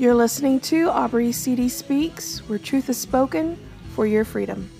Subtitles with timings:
[0.00, 3.58] You're listening to Aubrey CD Speaks, where truth is spoken
[3.94, 4.70] for your freedom.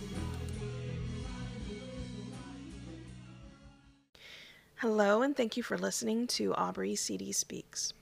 [4.76, 7.92] Hello, and thank you for listening to Aubrey CD Speaks.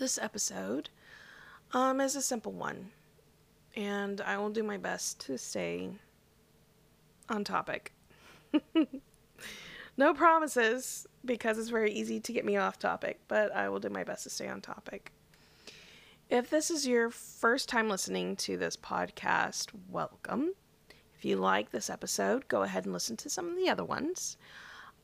[0.00, 0.90] This episode
[1.72, 2.90] um, is a simple one,
[3.76, 5.88] and I will do my best to stay
[7.28, 7.92] on topic.
[9.96, 13.88] no promises, because it's very easy to get me off topic, but I will do
[13.88, 15.12] my best to stay on topic.
[16.32, 20.54] If this is your first time listening to this podcast, welcome.
[21.14, 24.38] If you like this episode, go ahead and listen to some of the other ones.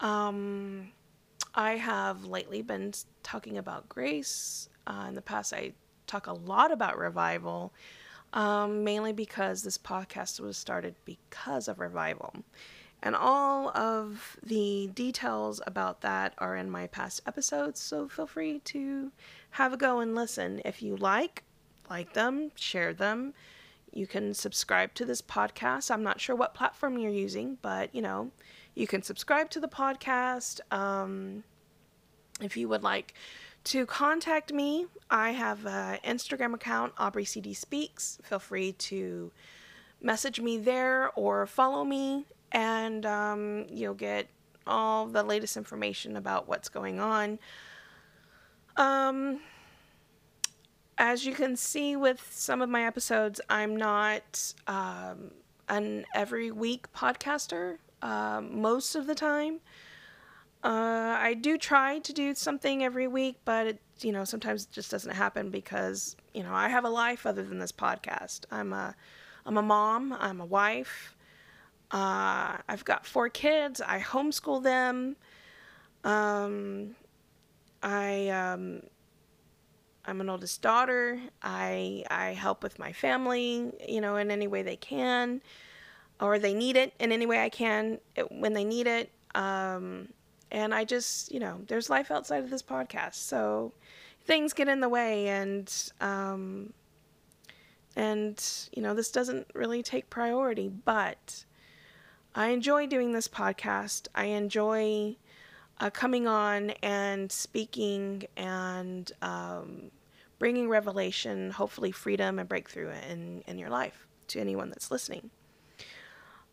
[0.00, 0.88] Um,
[1.54, 4.70] I have lately been talking about grace.
[4.86, 5.74] Uh, in the past, I
[6.06, 7.74] talk a lot about revival,
[8.32, 12.32] um, mainly because this podcast was started because of revival.
[13.02, 18.58] And all of the details about that are in my past episodes, so feel free
[18.60, 19.12] to
[19.50, 20.60] have a go and listen.
[20.64, 21.44] If you like,
[21.88, 23.34] like them, share them.
[23.92, 25.90] You can subscribe to this podcast.
[25.90, 28.30] I'm not sure what platform you're using, but you know,
[28.74, 30.60] you can subscribe to the podcast.
[30.72, 31.44] Um,
[32.40, 33.14] if you would like
[33.64, 38.18] to contact me, I have an Instagram account, Aubrey CD Speaks.
[38.22, 39.32] Feel free to
[40.00, 44.28] message me there or follow me, and um, you'll get
[44.66, 47.38] all the latest information about what's going on.
[48.76, 49.40] Um,
[50.98, 55.30] as you can see with some of my episodes, I'm not um,
[55.68, 59.60] an every week podcaster um, most of the time.
[60.62, 64.72] Uh, I do try to do something every week, but it, you know, sometimes it
[64.72, 68.40] just doesn't happen because, you know, I have a life other than this podcast.
[68.50, 68.96] I'm a,
[69.46, 71.16] I'm a mom, I'm a wife,
[71.90, 75.16] uh, I've got four kids, I homeschool them.
[76.04, 76.94] Um,
[77.82, 78.82] I um,
[80.04, 81.20] I'm an oldest daughter.
[81.42, 85.40] I I help with my family, you know, in any way they can,
[86.20, 87.98] or they need it in any way I can
[88.30, 89.10] when they need it.
[89.34, 90.08] Um,
[90.50, 93.72] and I just, you know, there's life outside of this podcast, so
[94.24, 96.72] things get in the way, and um,
[97.96, 101.44] and you know, this doesn't really take priority, but
[102.34, 104.08] I enjoy doing this podcast.
[104.14, 105.16] I enjoy
[105.80, 109.90] uh, coming on and speaking and um,
[110.38, 115.30] bringing revelation, hopefully freedom and breakthrough in, in your life to anyone that's listening.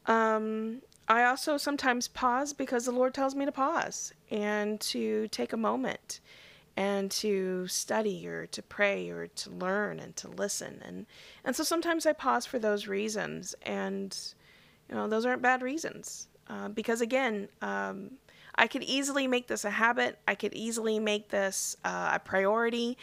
[0.05, 5.53] Um, I also sometimes pause because the Lord tells me to pause and to take
[5.53, 6.19] a moment
[6.77, 11.05] and to study or to pray or to learn and to listen and
[11.45, 14.17] and so sometimes I pause for those reasons and
[14.89, 18.11] you know those aren't bad reasons uh, because again um,
[18.55, 20.17] I could easily make this a habit.
[20.27, 22.97] I could easily make this uh, a priority,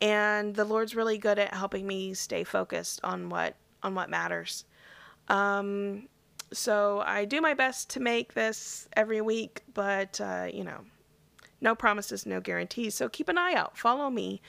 [0.00, 4.64] and the Lord's really good at helping me stay focused on what on what matters.
[5.28, 6.08] Um,
[6.52, 10.84] so I do my best to make this every week, but uh, you know,
[11.60, 12.94] no promises, no guarantees.
[12.94, 13.76] So keep an eye out.
[13.76, 14.40] Follow me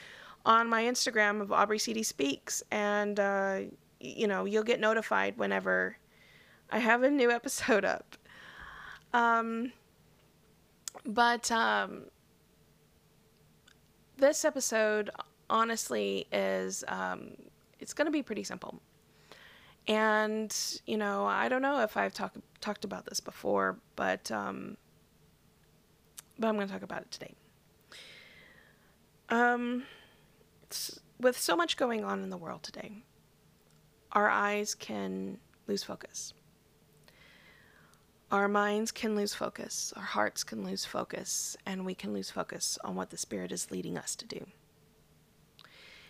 [0.46, 3.60] on my Instagram of Aubrey CD Speaks, and uh,
[4.00, 5.98] you know you'll get notified whenever
[6.74, 8.18] I have a new episode up.
[9.14, 9.74] Um,
[11.06, 12.06] but um,
[14.18, 15.12] this episode,
[15.52, 17.36] honestly, is um,
[17.80, 18.82] it's going to be pretty simple.
[19.88, 20.56] And
[20.88, 24.76] you know, I don't know if I've talked talked about this before, but um,
[26.40, 27.36] but I'm going to talk about it today.
[29.30, 29.84] Um,
[31.20, 33.04] with so much going on in the world today,
[34.12, 36.34] our eyes can lose focus
[38.34, 42.80] our minds can lose focus, our hearts can lose focus, and we can lose focus
[42.84, 44.48] on what the Spirit is leading us to do.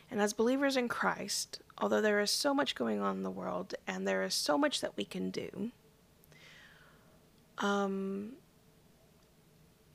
[0.10, 3.76] And as believers in Christ, although there is so much going on in the world
[3.86, 5.72] and there is so much that we can do,
[7.58, 8.32] um,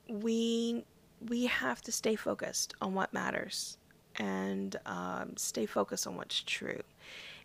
[0.06, 0.84] we
[1.26, 3.78] we have to stay focused on what matters
[4.16, 6.82] and um, stay focused on what's true.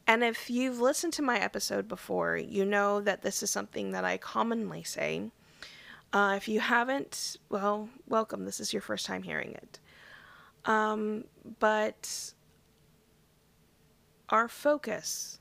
[0.05, 4.03] And if you've listened to my episode before, you know that this is something that
[4.03, 5.31] I commonly say.
[6.11, 8.45] Uh, if you haven't, well, welcome.
[8.45, 9.79] This is your first time hearing it.
[10.65, 11.25] Um,
[11.59, 12.33] but
[14.29, 15.39] our focus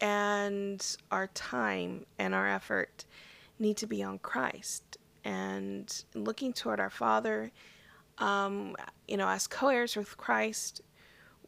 [0.00, 3.04] and our time and our effort
[3.58, 7.52] need to be on Christ and looking toward our Father.
[8.18, 8.76] Um,
[9.06, 10.82] you know, as co heirs with Christ,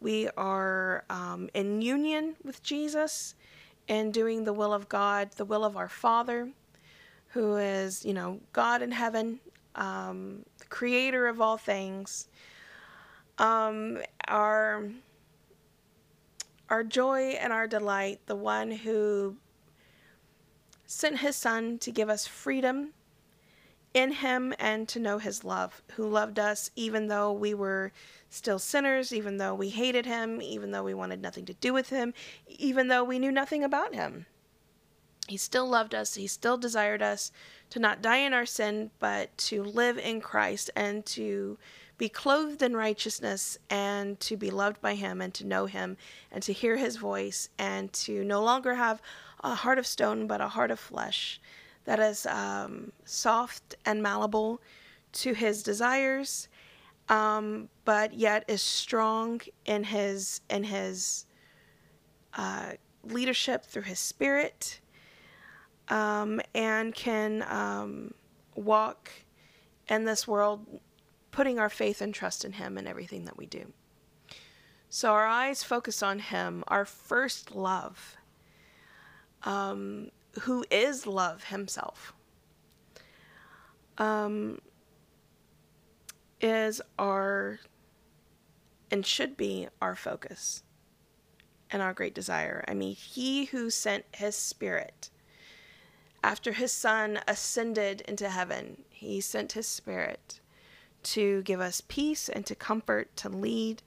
[0.04, 3.34] we are um, in union with Jesus
[3.88, 6.50] and doing the will of God, the will of our Father,
[7.28, 9.40] who is, you know, God in heaven,
[9.74, 12.28] um, the creator of all things.
[13.38, 13.98] Um,
[14.28, 14.90] our
[16.68, 19.36] our joy and our delight, the one who
[20.86, 22.92] sent his son to give us freedom
[23.94, 27.92] in him and to know his love, who loved us even though we were
[28.34, 31.90] still sinners, even though we hated him, even though we wanted nothing to do with
[31.90, 32.12] him,
[32.46, 34.26] even though we knew nothing about him.
[35.26, 36.14] He still loved us.
[36.16, 37.32] He still desired us
[37.70, 41.56] to not die in our sin, but to live in Christ and to
[41.96, 45.96] be clothed in righteousness and to be loved by Him and to know Him
[46.30, 49.00] and to hear His voice and to no longer have
[49.42, 51.40] a heart of stone, but a heart of flesh
[51.84, 54.60] that is um, soft and malleable
[55.12, 56.48] to His desires,
[57.08, 61.26] um, but yet is strong in His in His
[62.34, 62.72] uh,
[63.02, 64.80] leadership through His Spirit
[65.88, 68.14] um, and can um,
[68.54, 69.10] walk
[69.88, 70.66] in this world
[71.30, 73.72] putting our faith and trust in Him in everything that we do.
[74.88, 78.16] So our eyes focus on Him, our first love,
[79.42, 80.10] um,
[80.42, 82.14] who is love Himself,
[83.98, 84.60] um,
[86.44, 87.58] is our
[88.90, 90.62] and should be our focus
[91.70, 92.64] and our great desire.
[92.68, 95.10] I mean, He who sent His Spirit
[96.24, 100.40] after his son ascended into heaven, he sent his spirit
[101.02, 103.82] to give us peace and to comfort, to lead,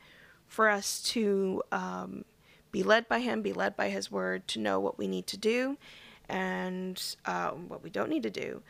[0.45, 2.25] for us to um,
[2.71, 5.36] be led by him, be led by his word, to know what we need to
[5.36, 5.77] do
[6.30, 8.62] and uh, what we don't need to do.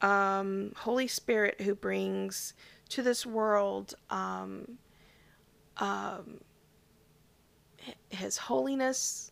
[0.00, 2.54] Um, Holy Spirit, who brings
[2.90, 4.78] to this world um,
[5.78, 6.40] um
[8.08, 9.30] his holiness,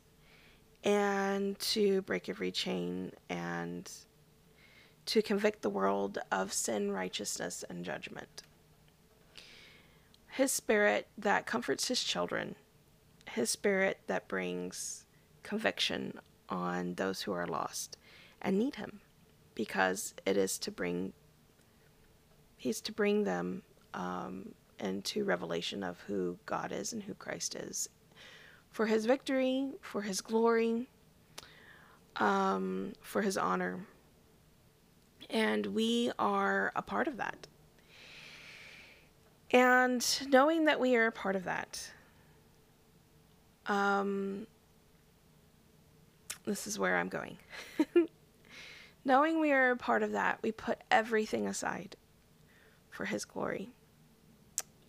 [0.85, 3.91] and to break every chain and
[5.07, 8.43] to convict the world of sin, righteousness, and judgment.
[10.29, 12.57] His spirit that comforts his children,
[13.31, 15.05] his spirit that brings
[15.43, 16.19] conviction
[16.49, 17.97] on those who are lost
[18.41, 19.01] and need him
[19.55, 21.13] because it is to bring
[22.65, 23.61] he's to bring them
[23.93, 27.91] um, into revelation of who God is and who Christ is
[28.71, 30.89] for his victory, for his glory,
[32.17, 33.85] um, for his honor.
[35.29, 37.47] And we are a part of that.
[39.51, 41.93] And knowing that we are a part of that,
[43.67, 44.47] um,
[46.47, 47.37] this is where I'm going.
[49.05, 51.95] knowing we are a part of that, we put everything aside
[52.95, 53.71] for his glory.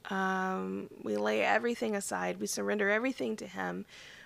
[0.10, 2.40] Um, we lay everything aside.
[2.40, 3.86] We surrender everything to Him.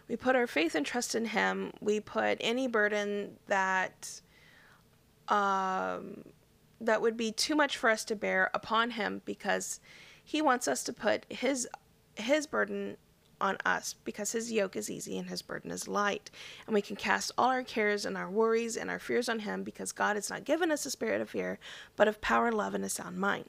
[0.10, 1.72] We put our faith and trust in Him.
[1.80, 4.22] We put any burden that
[5.30, 6.26] um,
[6.82, 9.80] that would be too much for us to bear upon Him, because
[10.24, 11.68] He wants us to put His
[12.18, 12.98] His burden
[13.40, 16.30] on us, because His yoke is easy and His burden is light,
[16.68, 19.64] and we can cast all our cares and our worries and our fears on Him,
[19.64, 21.58] because God has not given us a spirit of fear,
[21.96, 23.46] but of power, love, and a sound mind.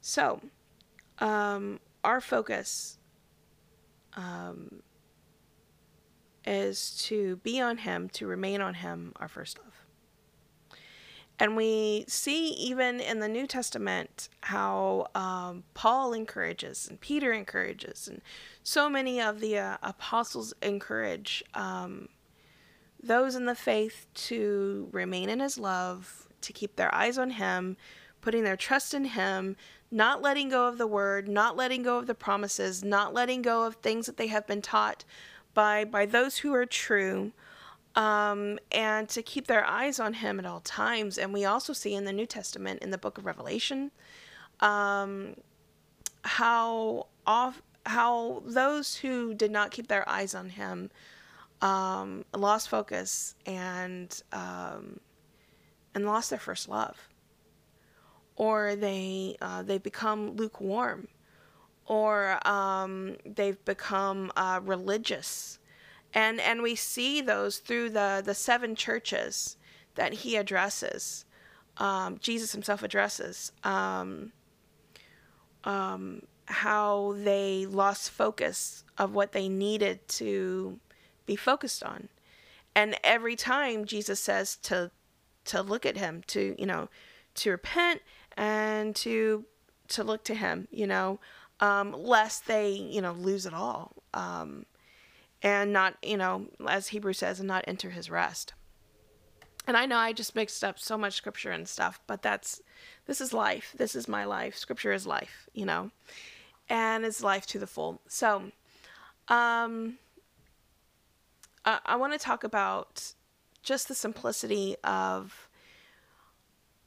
[0.00, 0.40] So
[1.18, 2.98] um, our focus
[4.14, 4.82] um,
[6.46, 9.74] is to be on Him, to remain on Him, our first love.
[11.38, 18.08] And we see even in the New Testament how um, Paul encourages and Peter encourages,
[18.08, 18.20] and
[18.62, 22.10] so many of the uh, apostles encourage um,
[23.02, 27.78] those in the faith to remain in his love, to keep their eyes on him,
[28.20, 29.56] putting their trust in him,
[29.90, 33.64] not letting go of the word, not letting go of the promises, not letting go
[33.64, 35.04] of things that they have been taught
[35.54, 37.32] by by those who are true,
[37.96, 41.18] um, and to keep their eyes on Him at all times.
[41.18, 43.90] And we also see in the New Testament, in the Book of Revelation,
[44.60, 45.34] um,
[46.22, 50.90] how off how those who did not keep their eyes on Him
[51.62, 55.00] um, lost focus and um,
[55.94, 57.08] and lost their first love
[58.40, 61.08] or they uh, they become lukewarm,
[61.84, 65.58] or um, they've become uh, religious,
[66.14, 69.58] and and we see those through the the seven churches
[69.94, 71.26] that he addresses.
[71.76, 74.32] Um, Jesus himself addresses um,
[75.64, 80.80] um, how they lost focus of what they needed to
[81.26, 82.08] be focused on,
[82.74, 84.90] and every time Jesus says to
[85.44, 86.88] to look at him to you know
[87.34, 88.00] to repent
[88.40, 89.44] and to
[89.88, 91.20] to look to him, you know,
[91.60, 93.92] um, lest they, you know, lose it all.
[94.14, 94.66] Um,
[95.42, 98.54] and not, you know, as Hebrew says, and not enter his rest.
[99.66, 102.62] And I know I just mixed up so much scripture and stuff, but that's
[103.06, 103.74] this is life.
[103.76, 104.56] This is my life.
[104.56, 105.90] Scripture is life, you know.
[106.68, 108.00] and is life to the full.
[108.08, 108.52] So,
[109.28, 109.98] um,
[111.64, 113.12] I, I want to talk about
[113.62, 115.48] just the simplicity of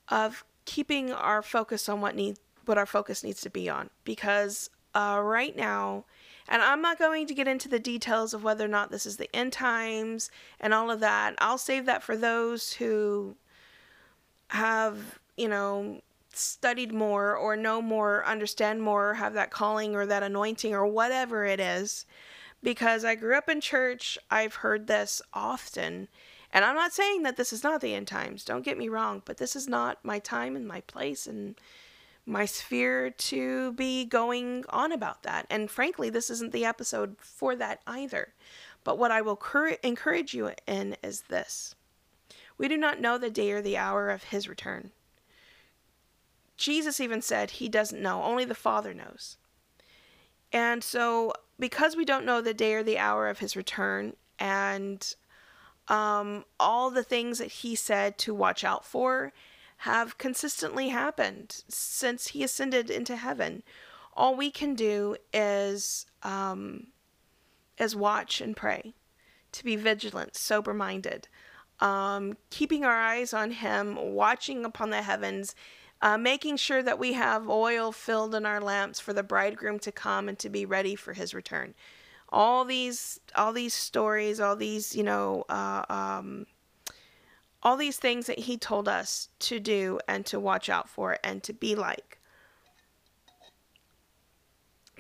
[0.09, 4.69] of keeping our focus on what need what our focus needs to be on because
[4.95, 6.05] uh, right now
[6.47, 9.17] and i'm not going to get into the details of whether or not this is
[9.17, 10.29] the end times
[10.59, 13.35] and all of that i'll save that for those who
[14.49, 15.99] have you know
[16.31, 21.45] studied more or know more understand more have that calling or that anointing or whatever
[21.45, 22.05] it is
[22.61, 26.07] because i grew up in church i've heard this often
[26.53, 29.23] and I'm not saying that this is not the end times, don't get me wrong,
[29.25, 31.55] but this is not my time and my place and
[32.25, 35.47] my sphere to be going on about that.
[35.49, 38.33] And frankly, this isn't the episode for that either.
[38.83, 41.75] But what I will cur- encourage you in is this
[42.57, 44.91] we do not know the day or the hour of his return.
[46.55, 49.37] Jesus even said he doesn't know, only the Father knows.
[50.51, 55.15] And so, because we don't know the day or the hour of his return, and
[55.87, 59.33] um, all the things that he said to watch out for
[59.77, 63.63] have consistently happened since he ascended into heaven.
[64.15, 66.87] All we can do is um,
[67.77, 68.93] is watch and pray,
[69.51, 71.27] to be vigilant, sober minded,
[71.79, 75.55] um, keeping our eyes on him, watching upon the heavens.
[76.01, 79.89] Uh, making sure that we have oil filled in our lamps for the bridegroom to
[79.89, 81.73] come and to be ready for his return
[82.33, 86.45] all these all these stories all these you know uh, um,
[87.63, 91.41] all these things that he told us to do and to watch out for and
[91.43, 92.19] to be like.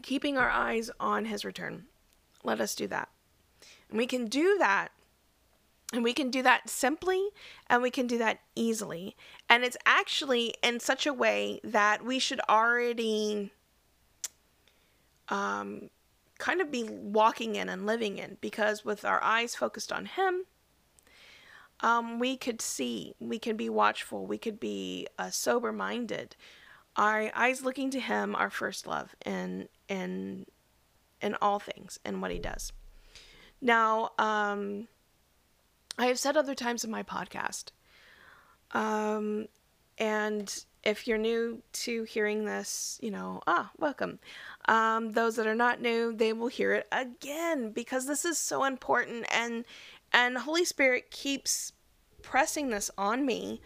[0.01, 1.85] Keeping our eyes on his return.
[2.43, 3.09] Let us do that.
[3.89, 4.89] And we can do that
[5.93, 7.29] and we can do that simply
[7.67, 9.15] and we can do that easily.
[9.49, 13.51] And it's actually in such a way that we should already
[15.29, 15.89] um,
[16.43, 20.43] kind of be walking in and living in because with our eyes focused on Him,
[21.79, 26.35] um, we could see, we can be watchful, we could be uh, sober minded.
[26.97, 30.45] Our eyes looking to Him, our first love, in in
[31.21, 32.73] in all things and what He does.
[33.61, 34.89] Now, um,
[35.97, 37.71] I have said other times in my podcast,
[38.71, 39.47] um,
[39.97, 44.19] and if you're new to hearing this, you know, ah, welcome.
[44.67, 48.63] Um, those that are not new, they will hear it again because this is so
[48.63, 49.65] important, and
[50.11, 51.73] and Holy Spirit keeps
[52.21, 53.61] pressing this on me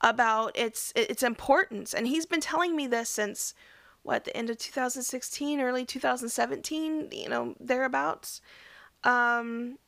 [0.00, 3.54] about its its importance, and He's been telling me this since
[4.02, 8.42] what the end of 2016, early 2017, you know, thereabouts.
[9.02, 9.78] Um,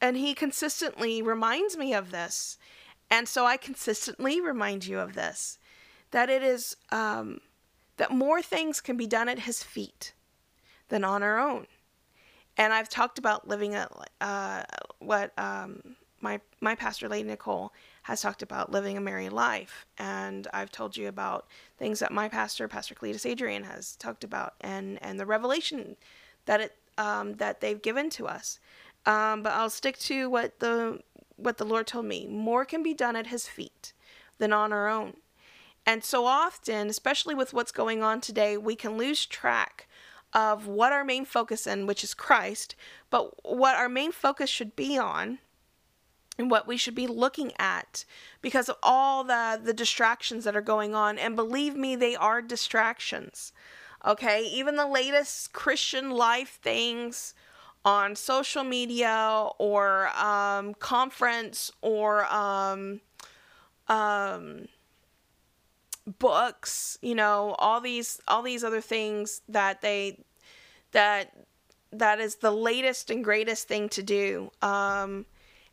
[0.00, 2.56] and He consistently reminds me of this,
[3.10, 5.58] and so I consistently remind you of this
[6.10, 7.40] that it is um,
[7.98, 10.14] that more things can be done at his feet
[10.88, 11.66] than on our own.
[12.56, 13.88] And I've talked about living a
[14.20, 14.64] uh,
[14.98, 20.48] what um, my my pastor Lady Nicole has talked about living a Mary life, and
[20.52, 21.46] I've told you about
[21.78, 25.96] things that my pastor, Pastor Cletus Adrian, has talked about, and and the revelation
[26.46, 28.58] that it um, that they've given to us.
[29.06, 31.00] Um, but I'll stick to what the
[31.36, 32.26] what the Lord told me.
[32.26, 33.92] More can be done at His feet
[34.38, 35.14] than on our own.
[35.86, 39.88] And so often, especially with what's going on today, we can lose track
[40.34, 42.74] of what our main focus in, which is Christ,
[43.08, 45.38] but what our main focus should be on
[46.38, 48.04] and what we should be looking at
[48.42, 51.18] because of all the the distractions that are going on.
[51.18, 53.52] And believe me they are distractions
[54.06, 54.42] okay?
[54.44, 57.34] Even the latest christian life things
[57.84, 63.00] on social media or um, conference or um,
[63.88, 64.66] um,
[66.08, 70.24] books, you know, all these all these other things that they
[70.92, 71.32] that
[71.92, 74.50] that is the latest and greatest thing to do.
[74.62, 75.26] Um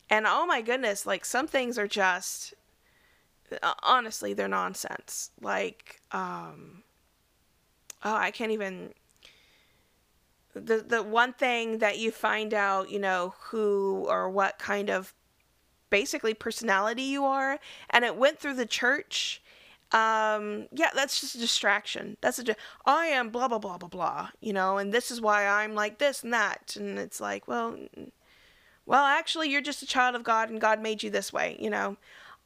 [0.10, 2.54] and oh my goodness, like some things are just
[3.64, 5.32] uh, honestly they're nonsense.
[5.42, 6.84] Like um
[8.04, 8.94] oh, I can't even
[10.54, 15.14] the the one thing that you find out, you know, who or what kind of
[15.90, 19.42] basically personality you are and it went through the church
[19.96, 22.18] um yeah that's just a distraction.
[22.22, 25.48] That's a i am blah blah blah blah blah you know and this is why
[25.48, 26.76] i'm like this and that.
[26.78, 27.78] And it's like well
[28.86, 31.70] well actually you're just a child of god and god made you this way you
[31.70, 31.98] know.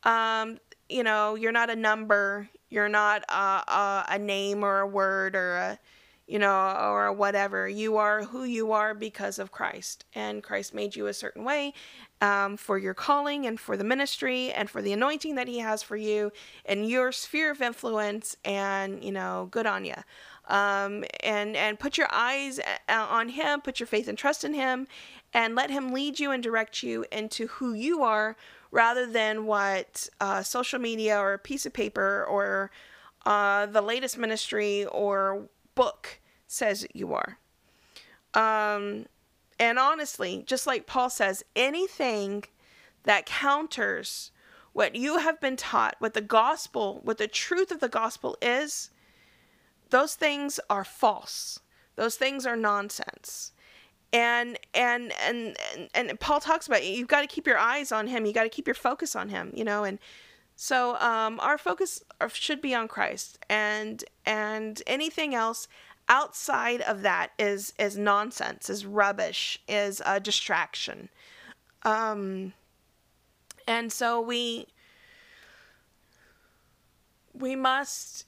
[0.03, 2.50] Um you know you're not a number.
[2.70, 5.79] You're not a, a, a name or a word or a
[6.29, 7.67] you know, or whatever.
[7.67, 11.74] You are who you are because of Christ, and Christ made you a certain way
[12.21, 15.83] um, for your calling and for the ministry and for the anointing that He has
[15.83, 16.31] for you
[16.65, 18.38] and your sphere of influence.
[18.45, 19.95] And you know, good on you.
[20.48, 24.53] um, and and put your eyes uh, on Him, put your faith and trust in
[24.53, 24.88] Him,
[25.33, 28.36] and let Him lead you and direct you into who you are,
[28.71, 32.71] rather than what uh, social media or a piece of paper or
[33.25, 37.39] uh, the latest ministry or book says you are.
[38.33, 39.05] Um,
[39.57, 42.43] and honestly, just like Paul says, anything
[43.03, 44.31] that counters
[44.74, 48.89] what you have been taught, what the gospel, what the truth of the gospel is,
[49.89, 51.59] those things are false.
[51.95, 53.53] Those things are nonsense.
[54.12, 58.07] And and and and, and Paul talks about you've got to keep your eyes on
[58.07, 58.25] him.
[58.25, 60.00] You got to keep your focus on him, you know, and
[60.62, 65.70] so um, our focus should be on Christ, and and anything else
[66.10, 71.08] outside of that is is nonsense, is rubbish, is a distraction.
[71.84, 72.51] Um,
[73.70, 74.68] and so we
[77.34, 78.25] we must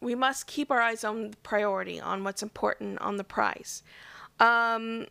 [0.00, 3.82] we must keep our eyes on the priority, on what's important, on the prize.
[4.38, 5.08] Um,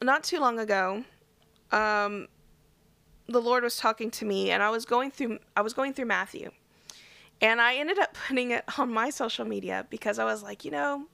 [0.00, 1.04] not too long ago,
[1.72, 2.28] um,
[3.30, 6.06] the Lord was talking to me, and I was going through I was going through
[6.06, 6.50] Matthew,
[7.40, 10.70] and I ended up putting it on my social media because I was like, you
[10.70, 11.06] know,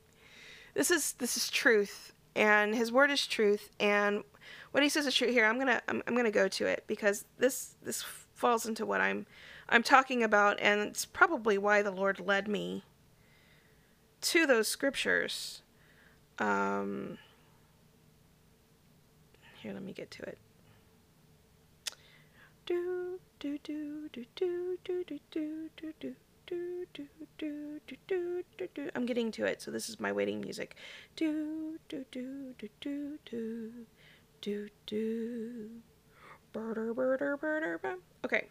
[0.74, 4.24] this is this is truth, and His Word is truth, and
[4.72, 5.30] what He says is true.
[5.30, 8.02] Here, I'm gonna I'm, I'm gonna go to it because this this
[8.34, 9.26] falls into what I'm
[9.68, 12.84] I'm talking about, and it's probably why the Lord led me
[14.22, 15.62] to those scriptures.
[16.38, 17.18] Um,
[19.60, 20.38] here, let me get to it.
[22.66, 26.16] Do do do do do do do do do do.
[26.46, 27.08] Do, do,
[27.38, 28.90] do, do, do, do, do.
[28.94, 30.76] I'm getting to it, so this is my waiting music.
[31.16, 33.72] Do, do, do, do, do, do,
[34.40, 35.70] do, do.
[36.54, 37.96] Birder, birder, birder, birder.
[38.24, 38.46] Okay.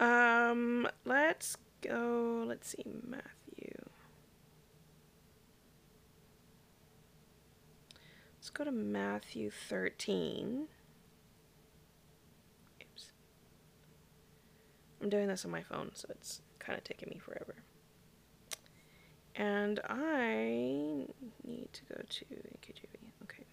[0.00, 2.44] Um, let's go.
[2.48, 3.72] Let's see, Matthew.
[8.34, 10.66] Let's go to Matthew 13.
[12.82, 13.12] Oops.
[15.02, 17.56] I'm doing this on my phone, so it's kind of taking me forever.
[19.34, 21.06] And I
[21.44, 22.96] need to go to KJV.
[23.24, 23.44] Okay.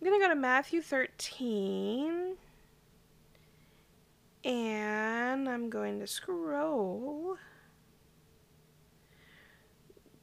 [0.00, 2.36] I'm going to go to Matthew 13.
[4.44, 7.36] And I'm going to scroll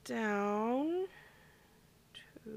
[0.06, 1.06] down
[2.46, 2.52] All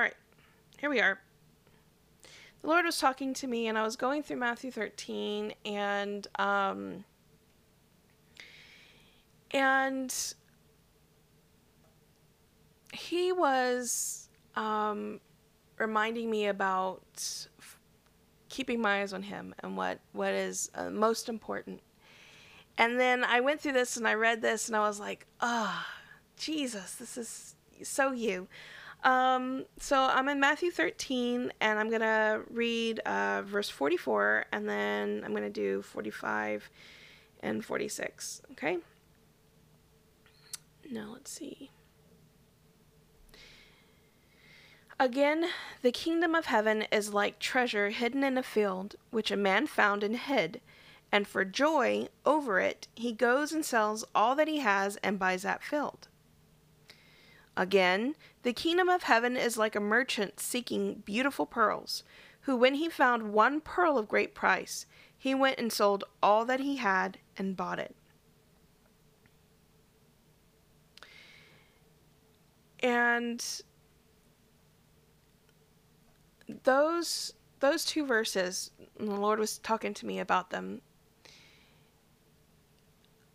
[0.00, 0.14] right,
[0.78, 1.20] here we are.
[2.62, 7.04] The Lord was talking to me, and I was going through Matthew 13, and um,
[9.50, 10.34] and
[12.94, 15.20] he was um,
[15.78, 17.48] reminding me about
[18.52, 21.80] keeping my eyes on him and what what is uh, most important.
[22.78, 25.86] And then I went through this and I read this and I was like, ah,
[25.88, 26.02] oh,
[26.36, 28.46] Jesus, this is so you.
[29.04, 34.68] Um, so I'm in Matthew 13 and I'm going to read uh, verse 44 and
[34.68, 36.70] then I'm going to do 45
[37.40, 38.42] and 46.
[38.52, 38.78] Okay?
[40.90, 41.70] Now let's see.
[45.02, 45.48] Again,
[45.82, 50.04] the kingdom of heaven is like treasure hidden in a field, which a man found
[50.04, 50.60] and hid.
[51.10, 55.42] And for joy over it, he goes and sells all that he has and buys
[55.42, 56.06] that field.
[57.56, 62.04] Again, the kingdom of heaven is like a merchant seeking beautiful pearls,
[62.42, 64.86] who, when he found one pearl of great price,
[65.18, 67.96] he went and sold all that he had and bought it.
[72.78, 73.44] And
[76.64, 80.80] those those two verses, the Lord was talking to me about them.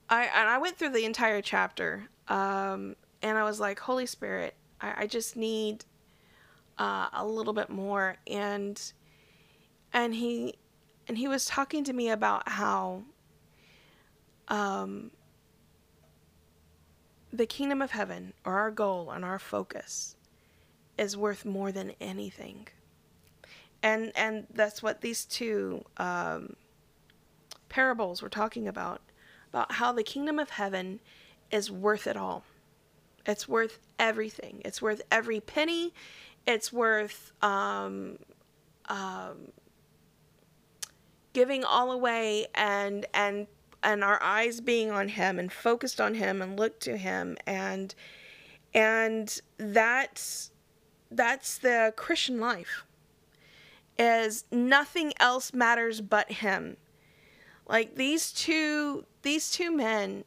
[0.10, 4.56] I and I went through the entire chapter, um, and I was like, Holy Spirit,
[4.82, 5.86] I, I just need
[6.78, 8.80] uh, a little bit more, and
[9.94, 10.56] and he
[11.08, 13.04] and he was talking to me about how
[14.50, 15.12] um,
[17.32, 20.16] the kingdom of heaven, or our goal and our focus,
[20.98, 22.68] is worth more than anything
[23.84, 26.56] and and that's what these two um,
[27.70, 29.02] parables were talking about
[29.50, 31.00] about how the kingdom of heaven
[31.52, 32.44] is worth it all.
[33.26, 34.62] It's worth everything.
[34.66, 35.94] It's worth every penny.
[36.46, 38.18] It's worth um,
[38.88, 39.52] um,
[41.34, 43.48] giving all away and and
[43.84, 47.38] and our eyes being on him and focused on him and look to him.
[47.46, 47.94] And
[48.74, 50.52] and that's
[51.12, 52.87] that's the Christian life.
[54.00, 56.78] Is nothing else matters but him.
[57.68, 60.24] Like these two these two men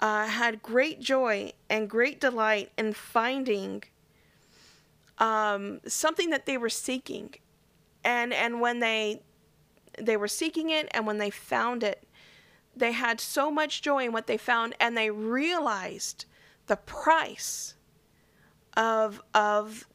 [0.00, 3.84] uh, had great joy and great delight in finding
[5.18, 7.34] um, something that they were seeking,
[8.04, 9.22] and and when they
[9.98, 12.06] they were seeking it, and when they found it,
[12.74, 16.24] they had so much joy in what they found, and they realized
[16.66, 17.74] the price
[18.76, 19.86] of of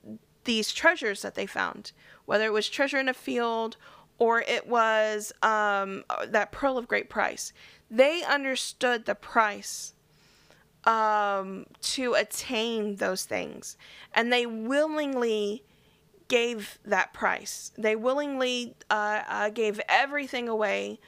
[0.45, 1.91] these treasures that they found,
[2.27, 3.77] whether it was treasure in a field
[4.19, 7.53] or it was um, that pearl of great price.
[7.89, 9.93] They understood the price
[10.83, 13.77] um, to attain those things,
[14.13, 15.63] and they willingly
[16.27, 17.71] gave that price.
[17.77, 20.99] They willingly uh, uh, gave everything away,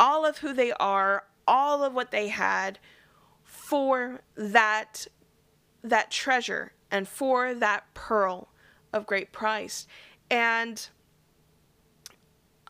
[0.00, 2.80] all of who they are, all of what they had,
[3.44, 5.06] for that
[5.84, 8.48] that treasure and for that pearl
[8.92, 9.86] of great price.
[10.30, 10.88] And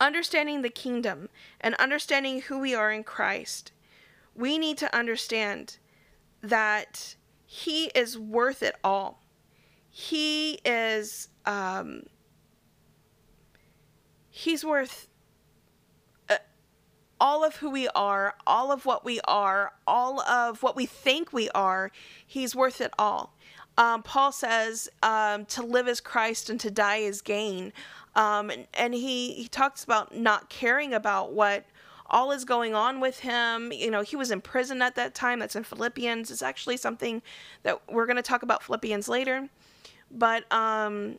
[0.01, 1.29] understanding the kingdom
[1.61, 3.73] and understanding who we are in Christ,
[4.35, 5.79] we need to understand
[6.43, 7.17] that
[7.47, 9.23] He is worth it all.
[9.91, 12.03] He is, um,
[14.29, 15.09] He's worth
[16.29, 16.37] uh,
[17.19, 21.33] all of who we are, all of what we are, all of what we think
[21.33, 21.91] we are.
[22.27, 23.36] He's worth it all.
[23.79, 27.73] Um, Paul says um, to live as Christ and to die as gain.
[28.15, 31.67] Um, and, and he, he talks about not caring about what
[32.09, 33.73] all is going on with him.
[33.73, 35.41] You know, he was in prison at that time.
[35.41, 36.31] That's in Philippians.
[36.31, 37.21] It's actually something
[37.63, 39.49] that we're going to talk about Philippians later.
[40.11, 41.19] But um,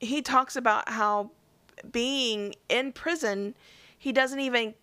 [0.00, 1.30] he talks about how
[1.90, 3.54] being in prison,
[3.98, 4.74] he doesn't even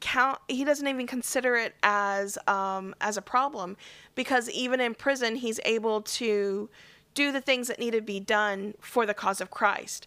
[0.00, 3.76] count he doesn't even consider it as um, as a problem
[4.14, 6.68] because even in prison he's able to
[7.14, 10.06] do the things that need to be done for the cause of Christ.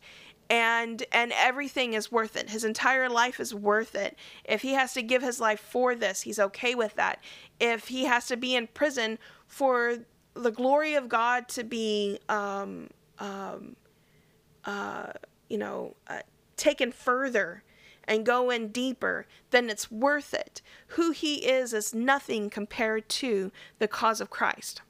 [0.49, 2.49] And and everything is worth it.
[2.49, 4.17] His entire life is worth it.
[4.45, 7.19] If he has to give his life for this he's okay with that.
[7.60, 9.97] If he has to be in prison for
[10.34, 13.75] the glory of God to be um, um,
[14.65, 15.12] uh,
[15.49, 16.21] you know uh,
[16.58, 17.63] taken further
[18.10, 20.62] and go in deeper, then it's worth it.
[20.88, 24.82] Who he is is nothing compared to the cause of Christ.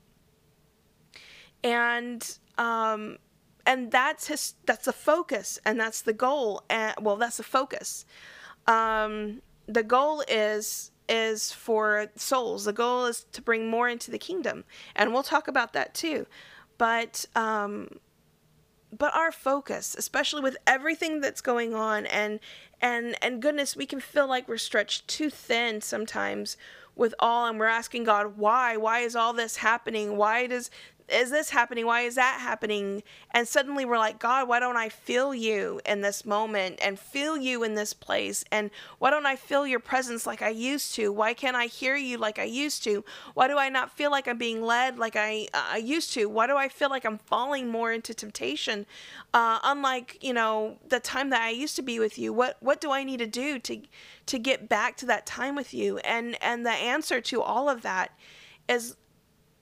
[1.64, 3.18] And um,
[3.66, 8.06] and that's his that's the focus and that's the goal and well that's the focus
[8.66, 14.18] um, the goal is is for souls the goal is to bring more into the
[14.18, 14.64] kingdom
[14.96, 16.26] and we'll talk about that too
[16.78, 17.90] but um,
[18.98, 22.40] but our focus especially with everything that's going on and
[22.82, 26.58] and and goodness we can feel like we're stretched too thin sometimes
[26.96, 28.78] with all and we're asking god why?
[28.78, 30.18] Why is all this happening?
[30.18, 30.70] Why does
[31.12, 31.86] is this happening?
[31.86, 33.04] Why is that happening?
[33.32, 37.38] And suddenly we're like, God, why don't I feel you in this moment and feel
[37.38, 38.44] you in this place?
[38.52, 38.70] And
[39.00, 41.12] why don't I feel your presence like I used to?
[41.12, 43.04] Why can't I hear you like I used to?
[43.34, 46.28] Why do I not feel like I'm being led like I, uh, I used to?
[46.28, 48.86] Why do I feel like I'm falling more into temptation?
[49.34, 52.82] Uh, unlike, you know, the time that I used to be with you, what, what
[52.82, 53.82] do I need to do to,
[54.28, 55.98] to get back to that time with you?
[56.00, 58.12] And, and the answer to all of that
[58.68, 58.96] is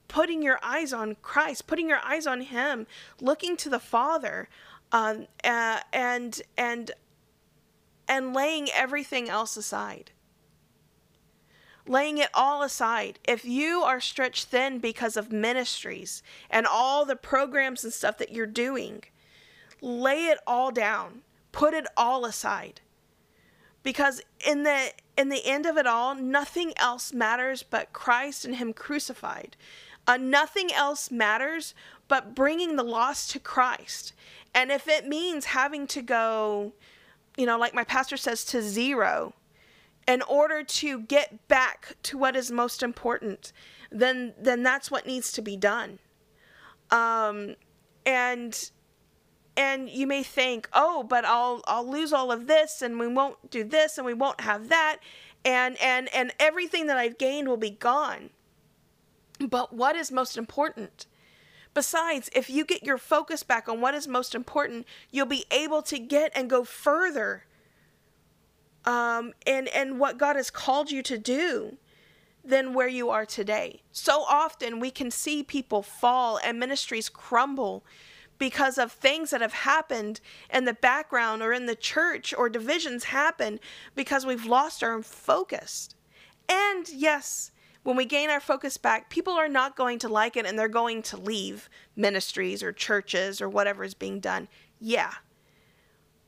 [0.08, 2.88] putting your eyes on Christ, putting your eyes on Him,
[3.22, 4.50] looking to the Father,
[4.91, 6.91] um, uh, and and
[8.08, 10.12] and laying everything else aside.
[11.86, 13.20] Laying it all aside.
[13.26, 18.32] If you are stretched thin because of ministries and all the programs and stuff that
[18.32, 19.04] you're doing,
[19.82, 21.22] lay it all down.
[21.54, 22.82] Put it all aside.
[23.84, 28.58] Because in the in the end of it all, nothing else matters but Christ and
[28.58, 29.56] Him crucified.
[30.08, 31.76] Uh, nothing else matters
[32.08, 34.13] but bringing the lost to Christ.
[34.54, 36.74] And if it means having to go,
[37.36, 39.34] you know, like my pastor says, to zero
[40.08, 43.52] in order to get back to what is most important,
[43.91, 46.00] then then that's what needs to be done.
[46.89, 47.56] Um,
[48.06, 48.72] and
[49.58, 53.52] and you may think, oh, but I'll I'll lose all of this, and we won't
[53.52, 55.00] do this, and we won't have that,
[55.43, 58.30] and and and everything that I've gained will be gone.
[59.39, 61.06] But what is most important?
[61.73, 65.82] Besides, if you get your focus back on what is most important, you'll be able
[65.84, 67.45] to get and go further
[68.86, 71.78] um, and, and what God has called you to do
[72.43, 73.82] than where you are today.
[73.91, 77.84] So often we can see people fall and ministries crumble
[78.38, 80.21] because of things that have happened
[80.54, 83.60] in the background or in the church or divisions happen
[83.95, 85.89] because we've lost our focus.
[86.47, 87.52] And yes,
[87.88, 90.67] when we gain our focus back, people are not going to like it and they're
[90.67, 94.50] going to leave ministries or churches or whatever is being done.
[94.78, 95.13] Yeah.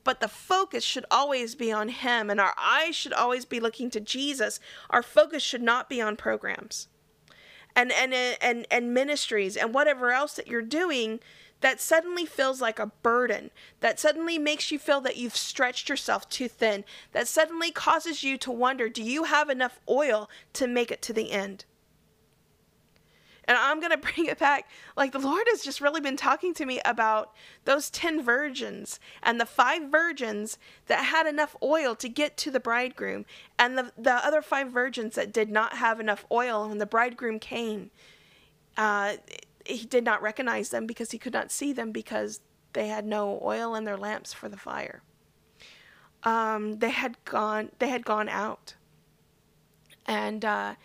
[0.06, 3.90] But the focus should always be on Him and our eyes should always be looking
[3.90, 4.62] to Jesus.
[4.90, 6.88] Our focus should not be on programs
[7.76, 11.20] and, and, and, and ministries and whatever else that you're doing
[11.62, 16.30] that suddenly feels like a burden, that suddenly makes you feel that you've stretched yourself
[16.30, 20.92] too thin, that suddenly causes you to wonder do you have enough oil to make
[20.92, 21.66] it to the end?
[23.50, 24.70] And I'm going to bring it back.
[24.96, 27.34] Like the Lord has just really been talking to me about
[27.66, 32.60] those 10 virgins and the five virgins that had enough oil to get to the
[32.60, 33.26] bridegroom,
[33.58, 37.40] and the, the other five virgins that did not have enough oil when the bridegroom
[37.40, 37.92] came.
[38.78, 39.18] Uh,
[39.70, 42.42] he did not recognize them because he could not see them because
[42.74, 45.02] they had no oil in their lamps for the fire.
[46.24, 47.70] Um, they had gone.
[47.80, 48.76] They had gone out,
[50.06, 50.76] and uh,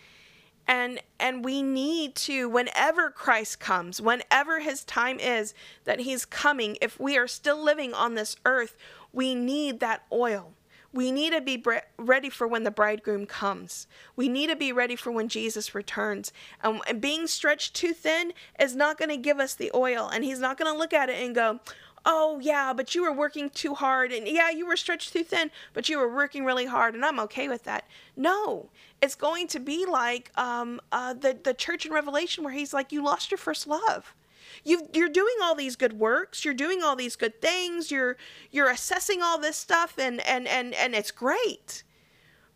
[0.67, 5.53] and and we need to whenever Christ comes, whenever His time is
[5.85, 6.79] that He's coming.
[6.81, 8.77] If we are still living on this earth,
[9.13, 10.53] we need that oil.
[10.95, 13.89] We need to be bre- ready for when the bridegroom comes.
[14.15, 16.33] We need to be ready for when Jesus returns.
[16.63, 20.09] And being stretched too thin is not going to give us the oil.
[20.09, 21.59] And he's not going to look at it and go,
[22.07, 24.13] oh, yeah, but you were working too hard.
[24.13, 26.95] And yeah, you were stretched too thin, but you were working really hard.
[26.95, 27.89] And I'm okay with that.
[28.17, 28.71] No,
[29.03, 32.93] it's going to be like um, uh, the, the church in Revelation where he's like,
[32.93, 34.15] you lost your first love
[34.63, 38.17] you you're doing all these good works you're doing all these good things you're
[38.51, 41.83] you're assessing all this stuff and and and and it's great.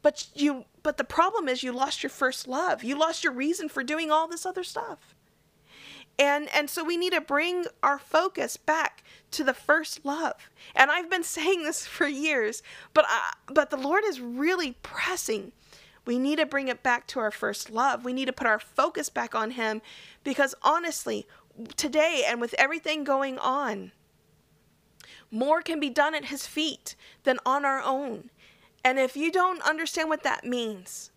[0.02, 2.84] But you but the problem is you lost your first love.
[2.84, 5.14] You lost your reason for doing all this other stuff.
[6.18, 10.50] And and so we need to bring our focus back to the first love.
[10.74, 12.62] And i've been saying this for years
[12.94, 15.52] but I, but the lord is really pressing.
[16.06, 18.02] We need to bring it back to our first love.
[18.02, 19.82] We need to put our focus back on him
[20.24, 21.26] because honestly
[21.76, 23.92] today and with everything going on,
[25.30, 26.94] more can be done at his feet
[27.24, 28.30] than on our own.
[28.84, 31.10] And if you don't understand what that means,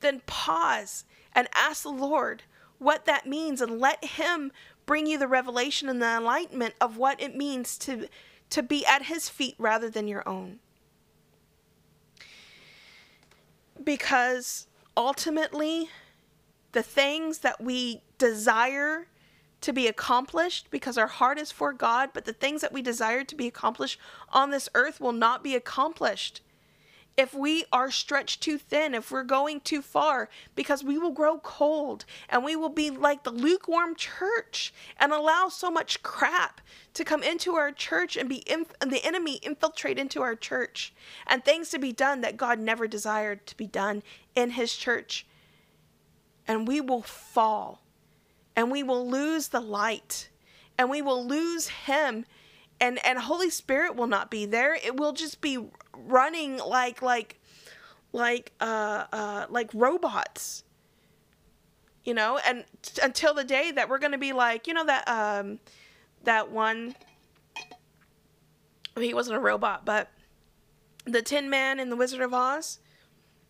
[0.00, 2.42] then pause and ask the Lord
[2.78, 4.52] what that means and let him
[4.86, 8.08] bring you the revelation and the enlightenment of what it means to
[8.50, 10.60] to be at his feet rather than your own.
[13.82, 15.88] Because ultimately
[16.72, 19.06] the things that we desire
[19.64, 23.24] to be accomplished because our heart is for God, but the things that we desire
[23.24, 23.98] to be accomplished
[24.30, 26.42] on this earth will not be accomplished.
[27.16, 31.38] If we are stretched too thin, if we're going too far, because we will grow
[31.38, 36.60] cold and we will be like the lukewarm church and allow so much crap
[36.92, 40.92] to come into our church and be inf- and the enemy infiltrate into our church
[41.26, 44.02] and things to be done that God never desired to be done
[44.34, 45.26] in his church.
[46.46, 47.83] And we will fall
[48.56, 50.28] and we will lose the light
[50.78, 52.24] and we will lose him
[52.80, 54.74] and and holy spirit will not be there.
[54.74, 55.58] It will just be
[55.96, 57.40] running like like
[58.12, 60.64] like uh uh like robots
[62.04, 64.84] you know and t- until the day that we're going to be like you know
[64.84, 65.58] that um
[66.22, 66.94] that one
[68.98, 70.10] he wasn't a robot but
[71.04, 72.78] the tin man in the wizard of oz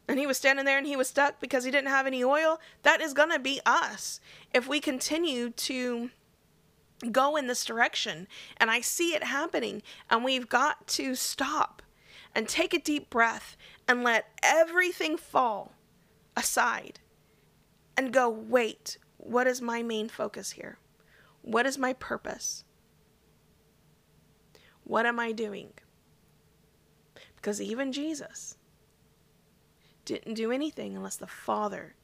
[0.09, 2.61] and he was standing there and he was stuck because he didn't have any oil,
[2.83, 4.21] that is going to be us
[4.55, 6.11] if we continue to
[7.11, 8.29] go in this direction.
[8.57, 9.83] And I see it happening.
[10.09, 11.83] And we've got to stop
[12.35, 15.73] and take a deep breath and let everything fall
[16.37, 17.01] aside
[17.97, 20.79] and go, wait, what is my main focus here?
[21.43, 22.64] What is my purpose?
[24.85, 25.73] What am I doing?
[27.37, 28.57] Because even Jesus,
[30.05, 31.95] didn't do anything unless the Father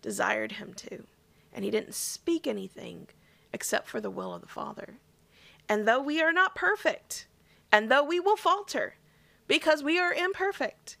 [0.00, 1.04] desired him to.
[1.52, 3.08] And he didn't speak anything
[3.52, 4.98] except for the will of the Father.
[5.68, 7.26] And though we are not perfect,
[7.70, 8.94] and though we will falter
[9.46, 10.96] because we are imperfect,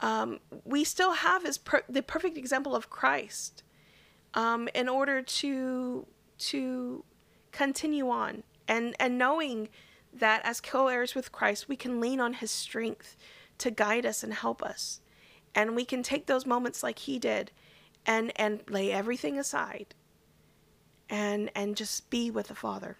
[0.00, 3.62] um, we still have his per- the perfect example of Christ
[4.34, 6.06] um, in order to
[6.38, 7.04] to
[7.50, 9.68] continue on and and knowing
[10.12, 13.16] that as co-heirs with Christ, we can lean on his strength
[13.58, 15.00] to guide us and help us
[15.54, 17.50] and we can take those moments like he did
[18.08, 19.94] and and lay everything aside
[21.10, 22.96] and and just be with the father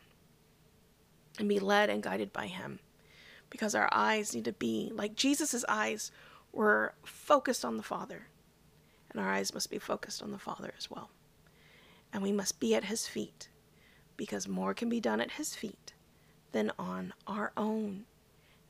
[1.38, 2.79] and be led and guided by him.
[3.51, 6.12] Because our eyes need to be like Jesus's eyes
[6.53, 8.27] were focused on the father
[9.11, 11.11] and our eyes must be focused on the father as well.
[12.12, 13.49] And we must be at his feet
[14.18, 15.94] because more can be done at his feet
[16.53, 18.05] than on our own.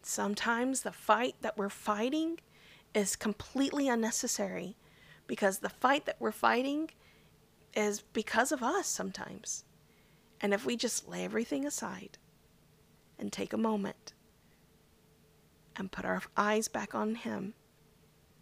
[0.02, 2.38] Sometimes the fight that we're fighting
[2.94, 4.76] is completely unnecessary
[5.28, 6.90] because the fight that we're fighting
[7.74, 9.64] is because of us sometimes.
[10.40, 12.18] And if we just lay everything aside
[13.18, 14.14] and take a moment
[15.76, 17.54] and put our eyes back on Him,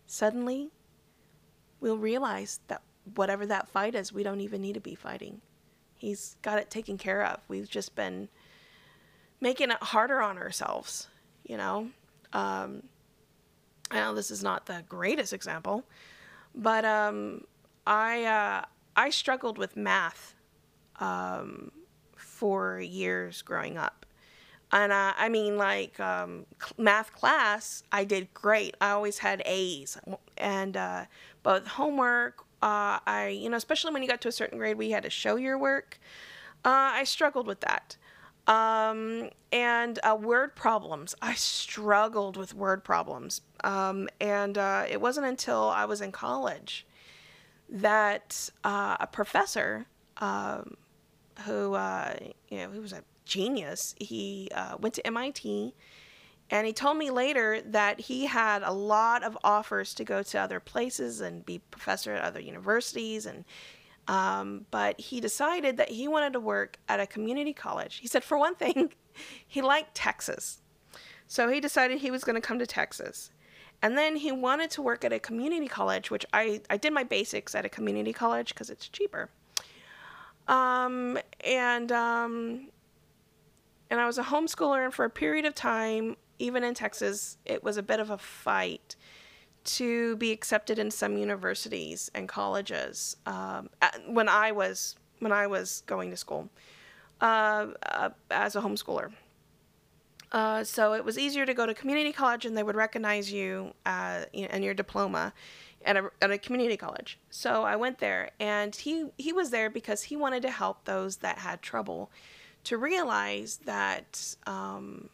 [0.06, 0.70] suddenly
[1.80, 2.82] we'll realize that
[3.14, 5.40] whatever that fight is, we don't even need to be fighting.
[5.96, 7.40] He's got it taken care of.
[7.48, 8.28] We've just been
[9.40, 11.08] making it harder on ourselves,
[11.44, 11.90] you know?
[12.32, 12.82] Um,
[13.90, 15.84] I know this is not the greatest example,
[16.56, 17.44] but um,
[17.86, 18.64] I, uh,
[18.96, 20.34] I struggled with math
[21.00, 21.70] um,
[22.16, 24.06] for years growing up.
[24.72, 28.76] And uh, I mean, like um, math class, I did great.
[28.80, 29.96] I always had A's,
[30.36, 31.04] and uh,
[31.44, 34.90] both homework, uh, I you know, especially when you got to a certain grade, we
[34.90, 36.00] had to show your work.
[36.64, 37.96] Uh, I struggled with that.
[38.46, 41.14] Um, and uh, word problems.
[41.20, 43.40] I struggled with word problems.
[43.64, 46.86] Um, and uh, it wasn't until I was in college
[47.68, 49.86] that uh, a professor,
[50.18, 50.76] um,
[51.44, 52.14] who uh,
[52.48, 55.74] you know, who was a genius, he uh, went to MIT,
[56.50, 60.38] and he told me later that he had a lot of offers to go to
[60.38, 63.44] other places and be professor at other universities and
[64.08, 67.96] um, but he decided that he wanted to work at a community college.
[67.96, 68.92] He said, for one thing,
[69.46, 70.60] he liked Texas.
[71.26, 73.30] So he decided he was going to come to Texas.
[73.82, 77.04] And then he wanted to work at a community college, which I, I did my
[77.04, 79.28] basics at a community college because it's cheaper.
[80.48, 82.68] Um, and, um,
[83.90, 87.62] and I was a homeschooler, and for a period of time, even in Texas, it
[87.64, 88.96] was a bit of a fight
[89.66, 93.68] to be accepted in some universities and colleges um,
[94.06, 96.48] when I was when I was going to school
[97.20, 99.12] uh, uh, as a homeschooler.
[100.32, 103.72] Uh, so it was easier to go to community college, and they would recognize you
[103.86, 105.32] uh, and your diploma
[105.84, 107.18] at a, at a community college.
[107.30, 111.18] So I went there, and he he was there because he wanted to help those
[111.18, 112.10] that had trouble
[112.64, 115.08] to realize that um,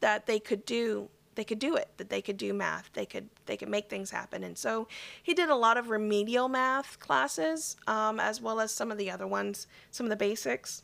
[0.00, 3.28] that they could do they could do it that they could do math they could
[3.46, 4.42] they could make things happen.
[4.42, 4.88] And so
[5.22, 9.10] he did a lot of remedial math classes um, as well as some of the
[9.10, 10.82] other ones some of the basics.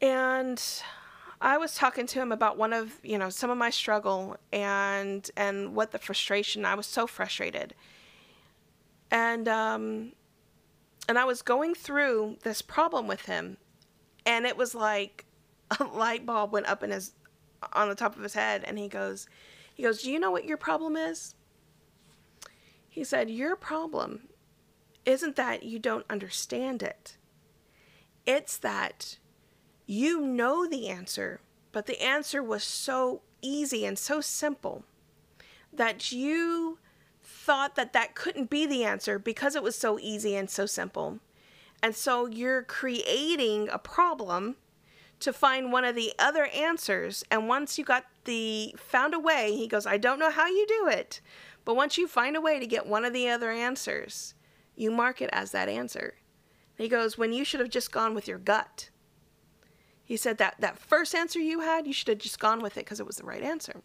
[0.00, 0.60] And
[1.40, 5.30] i was talking to him about one of you know some of my struggle and
[5.36, 7.74] and what the frustration i was so frustrated.
[9.10, 10.12] And um
[11.08, 13.58] and i was going through this problem with him
[14.26, 15.24] and it was like
[15.80, 17.12] a light bulb went up in his
[17.72, 19.26] on the top of his head and he goes
[19.74, 21.34] he goes do you know what your problem is?
[22.88, 24.28] He said your problem
[25.04, 27.16] isn't that you don't understand it.
[28.26, 29.18] It's that
[29.86, 31.40] you know the answer
[31.72, 34.84] but the answer was so easy and so simple
[35.72, 36.78] that you
[37.22, 41.18] thought that that couldn't be the answer because it was so easy and so simple.
[41.82, 44.56] And so you're creating a problem
[45.20, 47.24] to find one of the other answers.
[47.30, 50.66] And once you got the found a way, he goes, I don't know how you
[50.66, 51.20] do it,
[51.64, 54.34] but once you find a way to get one of the other answers,
[54.76, 56.14] you mark it as that answer.
[56.76, 58.90] And he goes, when you should have just gone with your gut.
[60.04, 62.84] He said that that first answer you had, you should have just gone with it
[62.84, 63.82] because it was the right answer.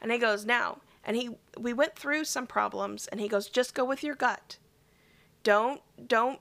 [0.00, 3.74] And he goes, now, and he we went through some problems and he goes, just
[3.74, 4.56] go with your gut.
[5.42, 6.40] Don't don't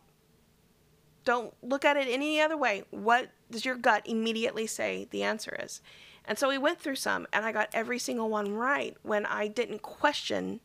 [1.26, 2.84] don't look at it any other way.
[2.92, 5.82] What does your gut immediately say the answer is?
[6.26, 9.48] And so we went through some, and I got every single one right when I
[9.48, 10.60] didn't question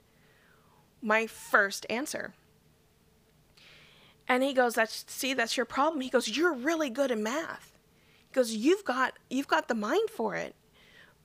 [1.01, 2.35] my first answer.
[4.27, 7.79] And he goes, "That's see, that's your problem." He goes, "You're really good in math."
[8.29, 10.55] He goes, "You've got you've got the mind for it."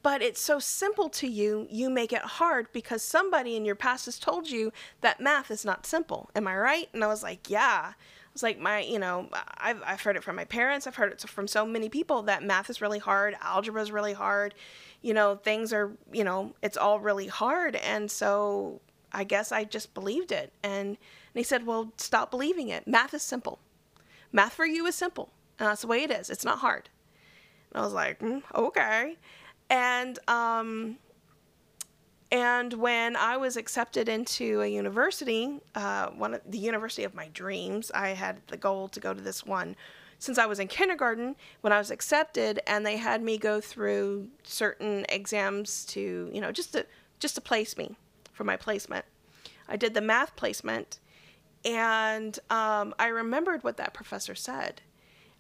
[0.02, 4.06] But it's so simple to you, you make it hard because somebody in your past
[4.06, 6.30] has told you that math is not simple.
[6.36, 6.90] Am I right?
[6.94, 7.94] And I was like, Yeah.
[8.40, 10.88] It's like my, you know, I've, I've heard it from my parents.
[10.88, 14.14] I've heard it from so many people that math is really hard, algebra is really
[14.14, 14.56] hard.
[15.02, 17.76] You know, things are, you know, it's all really hard.
[17.76, 18.80] And so
[19.12, 20.54] I guess I just believed it.
[20.64, 20.98] And, and
[21.34, 22.88] he said, well, stop believing it.
[22.88, 23.60] Math is simple.
[24.32, 25.34] Math for you is simple.
[25.60, 26.30] And that's the way it is.
[26.30, 26.88] It's not hard.
[27.74, 29.18] And I was like, mm, okay.
[29.70, 30.96] And, um,
[32.32, 37.30] and when I was accepted into a university, uh, one of, the university of my
[37.30, 39.76] dreams, I had the goal to go to this one
[40.20, 44.28] since I was in kindergarten when I was accepted, and they had me go through
[44.44, 46.86] certain exams to, you know, just to
[47.20, 47.96] just to place me
[48.32, 49.06] for my placement.
[49.68, 51.00] I did the math placement,
[51.66, 54.82] and um, I remembered what that professor said.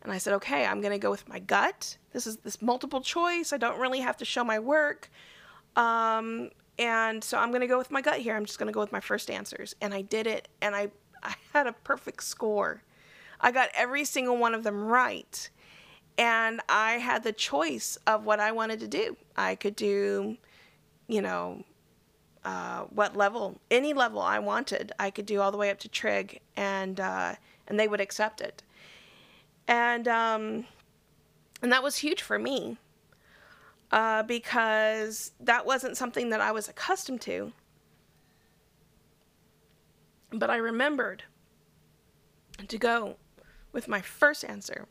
[0.01, 1.97] And I said, okay, I'm going to go with my gut.
[2.13, 3.51] This is this multiple choice.
[3.51, 5.09] I don't really have to show my work.
[5.75, 8.35] Um, and so I'm going to go with my gut here.
[8.35, 9.75] I'm just going to go with my first answers.
[9.81, 10.89] And I did it, and I,
[11.21, 12.81] I had a perfect score.
[13.41, 15.49] I got every single one of them right.
[16.17, 19.17] And I had the choice of what I wanted to do.
[19.35, 20.37] I could do,
[21.07, 21.63] you know,
[22.45, 24.93] uh, what level, any level I wanted.
[24.97, 27.35] I could do all the way up to trig, and uh,
[27.67, 28.63] and they would accept it.
[29.67, 30.65] And um,
[31.61, 32.77] and that was huge for me
[33.91, 37.51] uh, because that wasn't something that I was accustomed to.
[40.31, 41.23] But I remembered
[42.67, 43.15] to go
[43.71, 44.87] with my first answer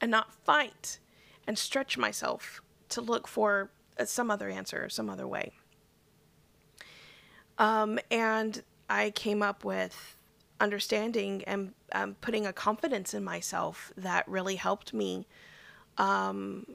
[0.00, 0.98] and not fight
[1.46, 3.70] and stretch myself to look for
[4.04, 5.52] some other answer, some other way.
[7.58, 10.16] Um, and I came up with
[10.60, 15.26] understanding and um, putting a confidence in myself that really helped me
[15.98, 16.66] um,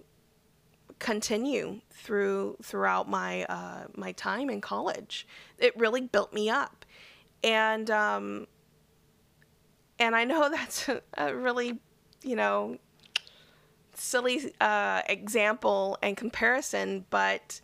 [1.02, 5.28] continue through throughout my uh, my time in college.
[5.58, 6.86] It really built me up,
[7.44, 8.48] and um,
[10.00, 10.88] and I know that's
[11.18, 11.80] a, really
[12.24, 12.78] you know
[13.96, 17.60] silly uh, example and comparison, but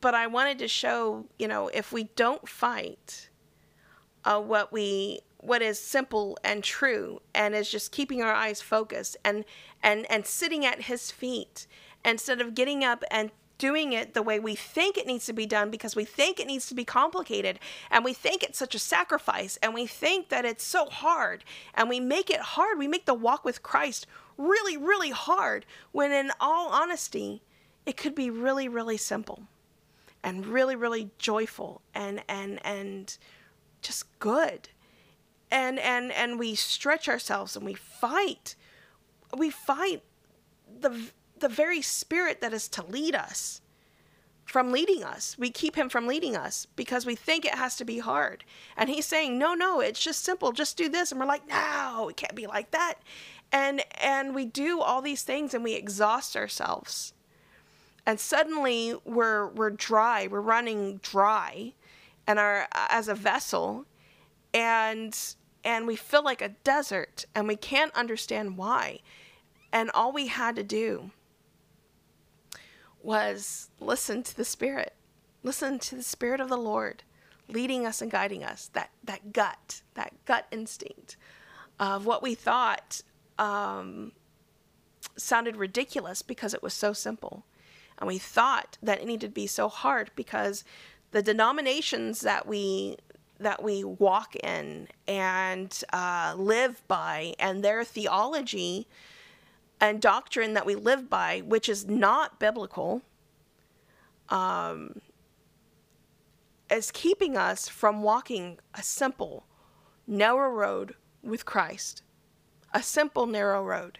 [0.00, 3.30] but I wanted to show, you know, if we don't fight
[4.24, 9.16] uh, what we what is simple and true and is just keeping our eyes focused
[9.24, 9.44] and
[9.82, 11.66] and and sitting at his feet
[12.04, 15.46] instead of getting up and doing it the way we think it needs to be
[15.46, 17.58] done because we think it needs to be complicated
[17.90, 21.44] and we think it's such a sacrifice and we think that it's so hard
[21.74, 22.78] and we make it hard.
[22.78, 27.42] We make the walk with Christ really really hard when in all honesty
[27.86, 29.44] it could be really really simple
[30.24, 33.16] and really really joyful and and and
[33.82, 34.70] just good.
[35.50, 38.56] And and and we stretch ourselves and we fight.
[39.36, 40.02] We fight
[40.80, 41.10] the
[41.44, 43.60] the very spirit that is to lead us
[44.46, 45.36] from leading us.
[45.38, 48.44] We keep him from leading us because we think it has to be hard.
[48.78, 50.52] And he's saying, "No, no, it's just simple.
[50.52, 52.94] Just do this." And we're like, "No, it can't be like that."
[53.52, 57.12] And and we do all these things and we exhaust ourselves
[58.06, 61.72] and suddenly we're we're dry we're running dry
[62.26, 63.86] and our as a vessel
[64.52, 69.00] and and we feel like a desert and we can't understand why
[69.72, 71.10] and all we had to do
[73.04, 74.94] was listen to the spirit.
[75.42, 77.02] Listen to the spirit of the lord
[77.48, 78.70] leading us and guiding us.
[78.72, 81.16] That that gut that gut instinct
[81.78, 83.02] of what we thought
[83.38, 84.12] um,
[85.16, 87.44] sounded ridiculous because it was so simple.
[87.98, 90.64] And we thought that it needed to be so hard because
[91.12, 92.96] the denominations that we
[93.38, 98.86] that we walk in and uh, live by and their theology
[99.84, 103.02] and doctrine that we live by which is not biblical
[104.28, 105.00] um,
[106.70, 109.46] is keeping us from walking a simple
[110.06, 112.02] narrow road with christ
[112.72, 113.98] a simple narrow road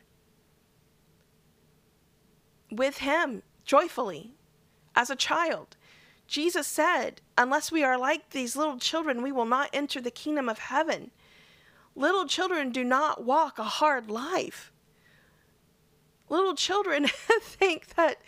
[2.70, 4.34] with him joyfully
[4.94, 5.76] as a child.
[6.26, 10.48] Jesus said, Unless we are like these little children, we will not enter the kingdom
[10.48, 11.10] of heaven.
[11.94, 14.72] Little children do not walk a hard life.
[16.28, 17.06] Little children
[17.42, 18.18] think that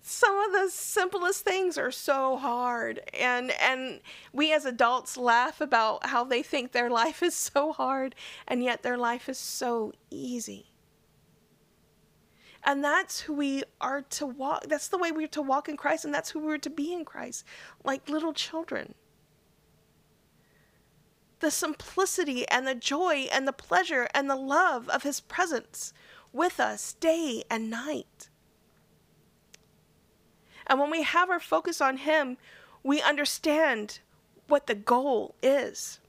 [0.00, 4.00] some of the simplest things are so hard and and
[4.32, 8.14] we as adults laugh about how they think their life is so hard
[8.46, 10.70] and yet their life is so easy
[12.66, 14.64] and that's who we are to walk.
[14.66, 17.04] That's the way we're to walk in Christ, and that's who we're to be in
[17.04, 17.44] Christ,
[17.84, 18.96] like little children.
[21.38, 25.92] The simplicity and the joy and the pleasure and the love of His presence
[26.36, 28.28] with us day and night.
[30.66, 32.36] And when we have our focus on Him,
[32.82, 34.00] we understand
[34.48, 36.00] what the goal is.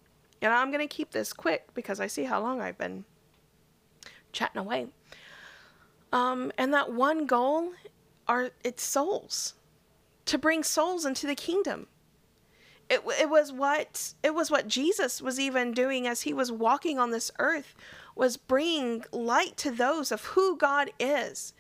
[0.41, 3.05] And I'm going to keep this quick because I see how long I've been
[4.31, 4.87] chatting away.
[6.13, 7.71] Um, and that one goal
[8.27, 9.55] are its souls,
[10.25, 11.87] to bring souls into the kingdom.
[12.89, 16.97] It, it was what it was what Jesus was even doing as he was walking
[16.97, 17.75] on this earth
[18.17, 21.53] was bringing light to those of who God is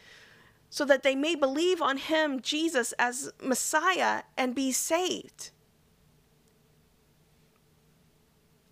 [0.69, 5.51] so that they may believe on him Jesus as Messiah and be saved.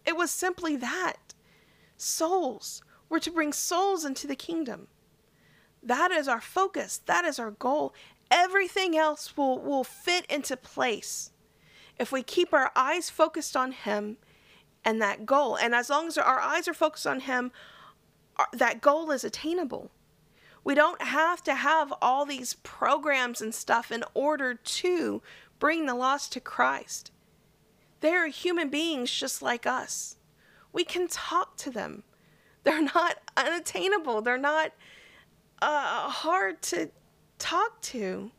[0.06, 1.34] It was simply that.
[1.98, 4.88] Souls were to bring souls into the kingdom.
[5.82, 7.02] That is our focus.
[7.06, 7.94] That is our goal.
[8.30, 11.32] Everything else will, will fit into place
[11.98, 14.18] if we keep our eyes focused on Him
[14.84, 15.56] and that goal.
[15.56, 17.52] And as long as our eyes are focused on Him,
[18.54, 19.92] that goal is attainable.
[20.64, 25.22] We don't have to have all these programs and stuff in order to
[25.60, 27.12] bring the lost to Christ.
[28.02, 30.18] They are human beings just like us.
[30.74, 32.04] We can talk to them.
[32.64, 34.22] They're not unattainable.
[34.22, 34.74] They're not
[35.62, 36.90] uh, hard to
[37.38, 38.32] talk to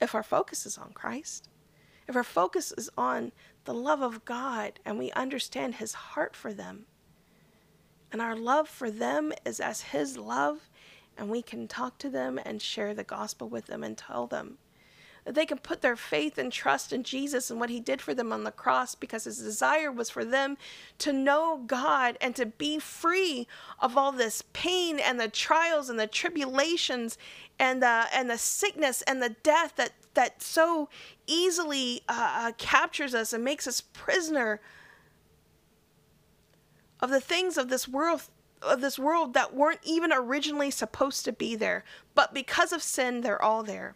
[0.00, 1.48] if our focus is on Christ.
[2.08, 3.32] If our focus is on
[3.64, 6.86] the love of God and we understand His heart for them,
[8.14, 10.70] and our love for them is as His love,
[11.18, 14.58] and we can talk to them and share the gospel with them and tell them
[15.24, 18.14] that they can put their faith and trust in Jesus and what he did for
[18.14, 20.56] them on the cross because his desire was for them
[20.98, 23.48] to know God and to be free
[23.80, 27.18] of all this pain and the trials and the tribulations
[27.58, 30.88] and the and the sickness and the death that that so
[31.26, 34.60] easily uh, uh captures us and makes us prisoner
[37.00, 38.22] of the things of this world
[38.62, 41.84] of this world that weren't even originally supposed to be there
[42.14, 43.94] but because of sin they're all there.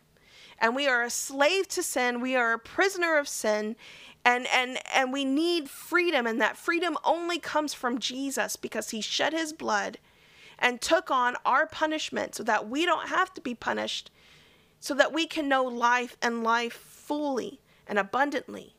[0.61, 3.77] And we are a slave to sin we are a prisoner of sin
[4.25, 9.01] and and and we need freedom and that freedom only comes from Jesus because he
[9.01, 9.99] shed his blood
[10.59, 14.11] and took on our punishment so that we don't have to be punished
[14.81, 18.75] so that we can know life and life fully and abundantly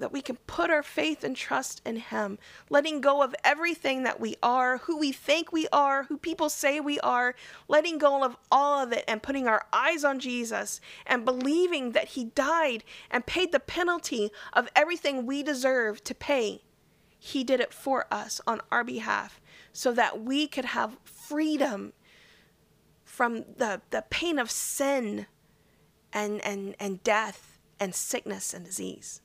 [0.00, 2.38] that we can put our faith and trust in Him,
[2.68, 6.80] letting go of everything that we are, who we think we are, who people say
[6.80, 7.34] we are,
[7.68, 12.08] letting go of all of it and putting our eyes on Jesus and believing that
[12.08, 16.62] He died and paid the penalty of everything we deserve to pay.
[17.18, 19.40] He did it for us on our behalf
[19.72, 21.92] so that we could have freedom
[23.04, 25.26] from the, the pain of sin
[26.12, 29.20] and, and, and death and sickness and disease.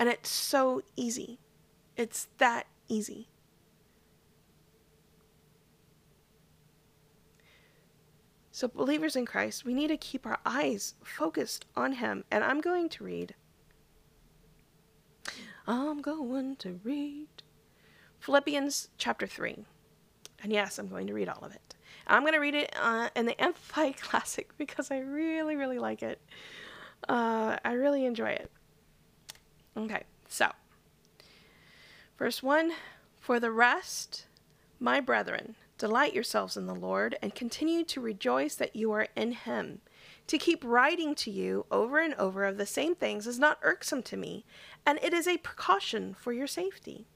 [0.00, 1.38] And it's so easy.
[1.94, 3.28] It's that easy.
[8.50, 12.24] So, believers in Christ, we need to keep our eyes focused on Him.
[12.30, 13.34] And I'm going to read.
[15.66, 17.28] I'm going to read
[18.20, 19.66] Philippians chapter 3.
[20.42, 21.74] And yes, I'm going to read all of it.
[22.06, 26.02] I'm going to read it uh, in the Amplified Classic because I really, really like
[26.02, 26.20] it.
[27.06, 28.50] Uh, I really enjoy it.
[29.76, 30.50] Okay, so
[32.18, 32.72] verse 1
[33.18, 34.26] For the rest,
[34.78, 39.32] my brethren, delight yourselves in the Lord and continue to rejoice that you are in
[39.32, 39.80] him.
[40.26, 44.02] To keep writing to you over and over of the same things is not irksome
[44.04, 44.44] to me,
[44.86, 47.06] and it is a precaution for your safety.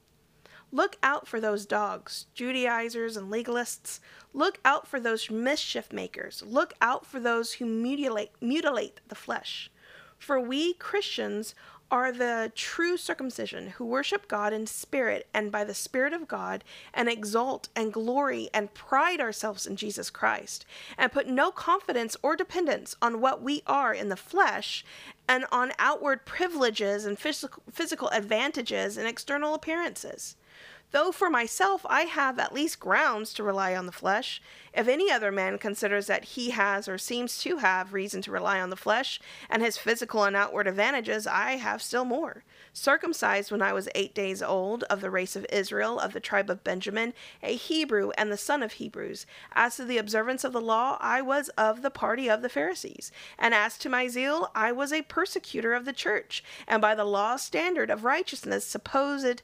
[0.73, 4.01] Look out for those dogs, Judaizers and legalists.
[4.33, 6.43] Look out for those mischief makers.
[6.45, 9.71] Look out for those who mutilate, mutilate the flesh.
[10.19, 11.55] For we Christians
[11.91, 16.64] are the true circumcision who worship God in spirit and by the Spirit of God
[16.93, 20.64] and exalt and glory and pride ourselves in Jesus Christ
[20.99, 24.85] and put no confidence or dependence on what we are in the flesh
[25.28, 30.37] and on outward privileges and physical, advantages and external appearances.
[30.95, 34.41] Though for myself I have at least grounds to rely on the flesh,
[34.73, 38.61] if any other man considers that he has or seems to have reason to rely
[38.61, 39.21] on the flesh
[39.51, 42.45] and his physical and outward advantages, I have still more.
[42.73, 46.49] Circumcised when I was eight days old, of the race of Israel, of the tribe
[46.49, 49.27] of Benjamin, a Hebrew and the son of Hebrews.
[49.53, 53.11] As to the observance of the law, I was of the party of the Pharisees.
[53.37, 57.05] And as to my zeal, I was a persecutor of the church, and by the
[57.05, 59.43] law standard of righteousness supposed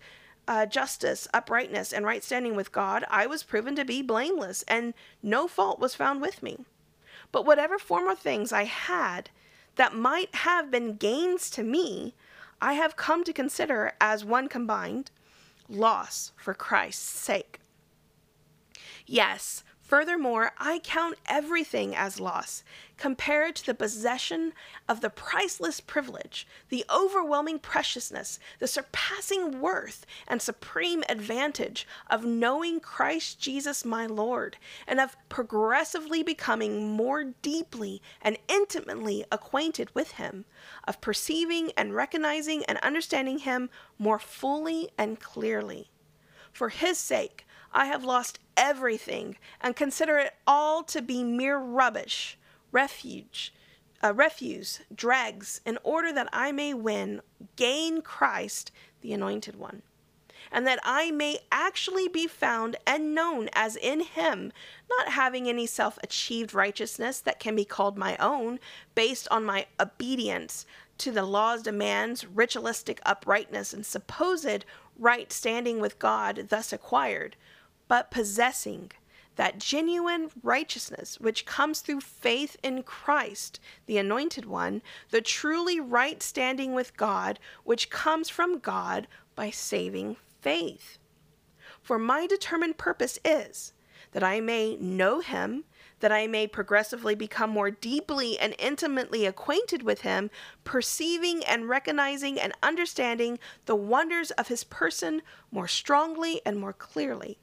[0.48, 4.94] uh, justice, uprightness, and right standing with God, I was proven to be blameless, and
[5.22, 6.64] no fault was found with me.
[7.32, 9.30] But whatever former things I had
[9.76, 12.14] that might have been gains to me,
[12.60, 15.10] I have come to consider as one combined
[15.68, 17.60] loss for Christ's sake.
[19.06, 22.62] Yes, Furthermore, I count everything as loss
[22.96, 24.52] compared to the possession
[24.88, 32.78] of the priceless privilege, the overwhelming preciousness, the surpassing worth, and supreme advantage of knowing
[32.78, 40.44] Christ Jesus my Lord, and of progressively becoming more deeply and intimately acquainted with Him,
[40.86, 43.68] of perceiving and recognizing and understanding Him
[43.98, 45.90] more fully and clearly.
[46.52, 52.36] For His sake, I have lost everything and consider it all to be mere rubbish,
[52.72, 53.54] refuge,
[54.02, 57.20] uh, refuse, dregs, in order that I may win,
[57.56, 59.82] gain Christ, the Anointed One,
[60.50, 64.52] and that I may actually be found and known as in Him,
[64.88, 68.58] not having any self achieved righteousness that can be called my own,
[68.94, 70.66] based on my obedience
[70.98, 74.64] to the law's demands, ritualistic uprightness, and supposed
[74.98, 77.36] right standing with God thus acquired
[77.90, 78.92] but possessing
[79.34, 84.80] that genuine righteousness which comes through faith in Christ, the Anointed One,
[85.10, 90.98] the truly right standing with God, which comes from God by saving faith.
[91.82, 93.72] For my determined purpose is
[94.12, 95.64] that I may know Him,
[95.98, 100.30] that I may progressively become more deeply and intimately acquainted with Him,
[100.62, 107.40] perceiving and recognizing and understanding the wonders of His person more strongly and more clearly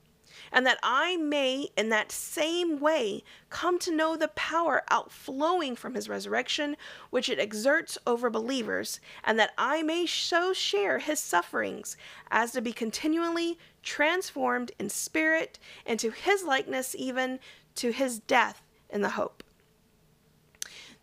[0.52, 5.96] and that I may, in that same way, come to know the power outflowing from
[5.96, 6.78] his resurrection,
[7.10, 11.98] which it exerts over believers, and that I may so share his sufferings
[12.32, 17.40] as to be continually transformed in spirit into his likeness, even
[17.76, 19.44] to his death in the hope.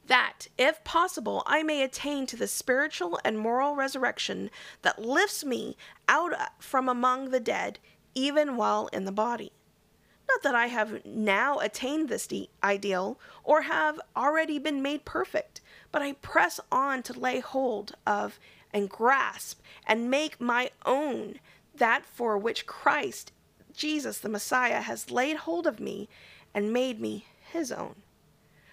[0.06, 4.50] That, if possible, I may attain to the spiritual and moral resurrection
[4.82, 5.78] that lifts me
[6.08, 7.78] out from among the dead
[8.14, 9.52] even while in the body.
[10.28, 15.60] Not that I have now attained this de- ideal or have already been made perfect,
[15.92, 18.38] but I press on to lay hold of
[18.72, 21.38] and grasp and make my own
[21.76, 23.32] that for which Christ,
[23.72, 26.08] Jesus the Messiah, has laid hold of me
[26.54, 27.96] and made me his own.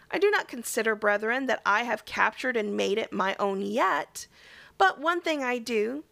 [0.10, 4.28] I do not consider, brethren, that I have captured and made it my own yet,
[4.78, 6.04] but one thing I do,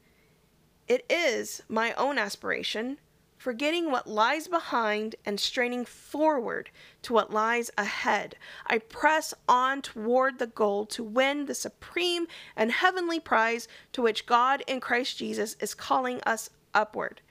[0.88, 2.98] it is my own aspiration
[3.40, 6.70] forgetting what lies behind and straining forward
[7.02, 8.36] to what lies ahead.
[8.68, 14.26] I press on toward the goal to win the supreme and heavenly prize to which
[14.26, 17.22] God in Christ Jesus is calling us upward.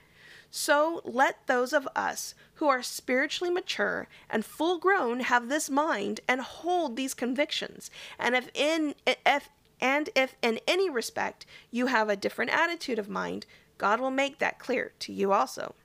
[0.49, 6.21] So let those of us who are spiritually mature and full grown have this mind
[6.27, 7.91] and hold these convictions.
[8.17, 9.49] And if in if
[9.79, 13.45] and if in any respect you have a different attitude of mind,
[13.77, 15.75] God will make that clear to you also.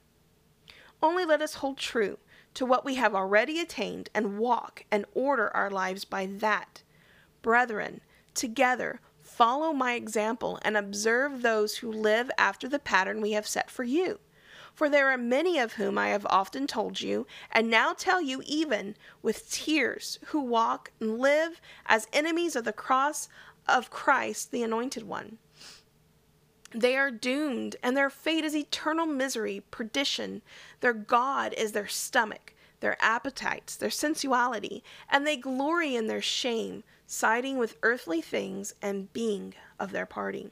[1.05, 2.17] Only let us hold true
[2.55, 6.83] to what we have already attained and walk and order our lives by that.
[7.43, 8.01] Brethren,
[8.33, 13.71] together, follow my example and observe those who live after the pattern we have set
[13.71, 14.19] for you.
[14.73, 18.43] For there are many of whom I have often told you, and now tell you
[18.47, 23.29] even with tears, who walk and live as enemies of the cross
[23.69, 25.37] of Christ, the Anointed One.
[26.77, 30.43] They are doomed, and their fate is eternal misery, perdition.
[30.81, 36.83] Their God is their stomach, their appetites, their sensuality, and they glory in their shame,
[37.07, 40.51] siding with earthly things and being of their party.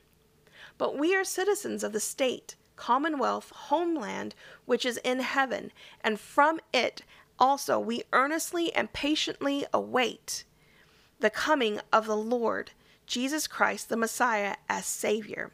[0.79, 5.73] But we are citizens of the state, commonwealth, homeland, which is in heaven,
[6.05, 7.03] and from it
[7.37, 10.45] also we earnestly and patiently await
[11.19, 12.71] the coming of the Lord
[13.07, 15.51] Jesus Christ, the Messiah, as Savior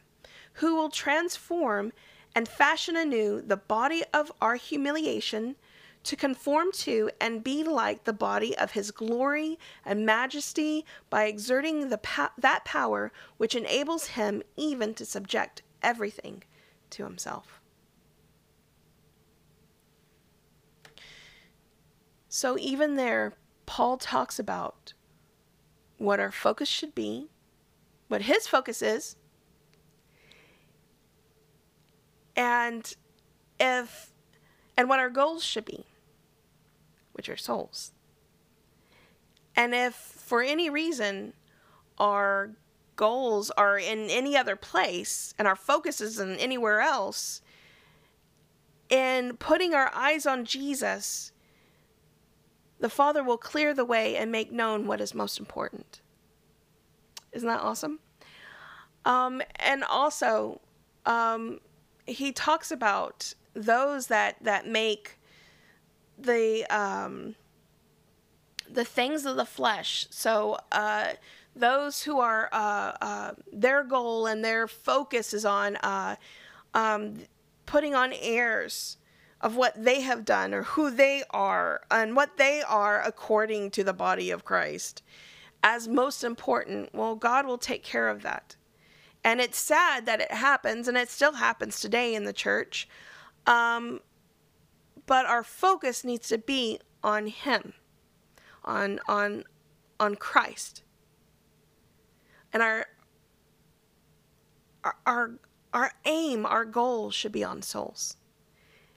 [0.59, 1.91] who will transform
[2.35, 5.55] and fashion anew the body of our humiliation
[6.03, 11.89] to conform to and be like the body of his glory and majesty by exerting
[11.89, 16.43] the po- that power which enables him even to subject everything
[16.89, 17.61] to himself.
[22.27, 23.33] So, even there,
[23.65, 24.93] Paul talks about
[25.97, 27.29] what our focus should be,
[28.07, 29.15] what his focus is,
[32.39, 32.95] and
[33.59, 34.13] if
[34.77, 35.85] and what our goals should be
[37.11, 37.91] which are souls.
[39.53, 41.33] And if for any reason
[41.97, 42.51] our
[42.95, 47.41] goals are in any other place and our focus is in anywhere else
[48.89, 51.31] in putting our eyes on jesus
[52.79, 56.01] the father will clear the way and make known what is most important.
[57.33, 57.99] Isn't that awesome?
[59.03, 60.61] Um, and also
[61.05, 61.59] um,
[62.09, 65.19] he talks about those that that make
[66.17, 67.35] the um,
[68.69, 70.07] the things of the flesh.
[70.09, 71.13] So uh,
[71.55, 76.15] those who are uh, uh, their goal and their focus is on uh,
[76.73, 77.15] um,
[77.65, 78.97] putting on airs
[79.41, 83.83] of what they have done or who they are and what they are according to
[83.83, 85.01] the body of Christ
[85.63, 86.93] as most important.
[86.93, 88.55] Well, God will take care of that.
[89.23, 92.87] And it's sad that it happens, and it still happens today in the church.
[93.45, 93.99] Um,
[95.05, 97.73] but our focus needs to be on Him,
[98.63, 99.43] on on
[99.99, 100.83] on Christ,
[102.53, 102.85] and our
[105.05, 105.31] our
[105.73, 108.17] our, aim, our goal should be on souls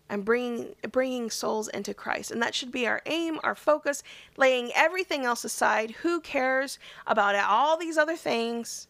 [0.08, 2.30] and bringing bringing souls into Christ.
[2.30, 4.02] And that should be our aim, our focus,
[4.36, 5.90] laying everything else aside.
[6.02, 8.88] Who cares about all these other things?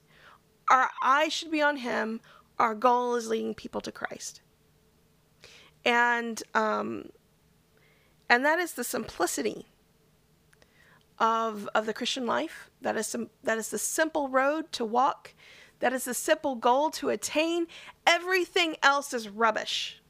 [0.71, 2.21] Our eyes should be on Him.
[2.59, 4.41] Our goal is leading people to Christ.
[5.85, 7.11] And um,
[8.29, 9.67] And that is the simplicity
[11.19, 12.71] of, of the Christian life.
[12.81, 15.35] That is, some, that is the simple road to walk.
[15.81, 17.67] That is the simple goal to attain.
[18.07, 20.01] Everything else is rubbish.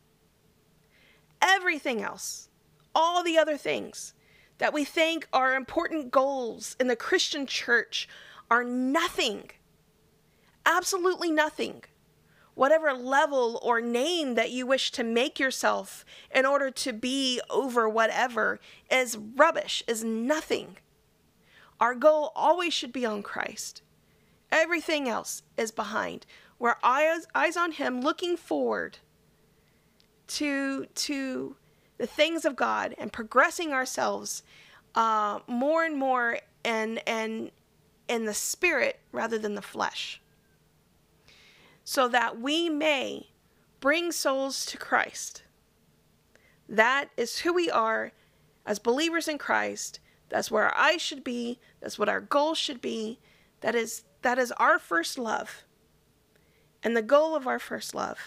[1.43, 2.49] Everything else,
[2.95, 4.15] all the other things
[4.59, 8.09] that we think are important goals in the Christian church
[8.51, 9.51] are nothing.
[10.65, 11.83] Absolutely nothing
[12.55, 16.05] whatever level or name that you wish to make yourself
[16.35, 18.61] in order to be over whatever
[18.91, 20.77] is rubbish, is nothing.
[21.81, 23.83] Our goal always should be on Christ.
[24.51, 26.27] Everything else is behind.
[26.59, 28.99] We're eyes, eyes on Him, looking forward
[30.29, 31.57] to, to
[31.99, 34.43] the things of God and progressing ourselves
[34.95, 37.51] uh, more and more and, and
[38.09, 40.21] in the spirit rather than the flesh
[41.85, 43.31] so that we may
[43.81, 45.43] bring souls to Christ.
[46.69, 48.13] That is who we are
[48.65, 50.01] as believers in Christ.
[50.29, 51.59] That's where our eyes should be.
[51.81, 53.19] That's what our goal should be.
[53.61, 55.65] That is that is our first love.
[56.83, 58.19] And the goal of our first love.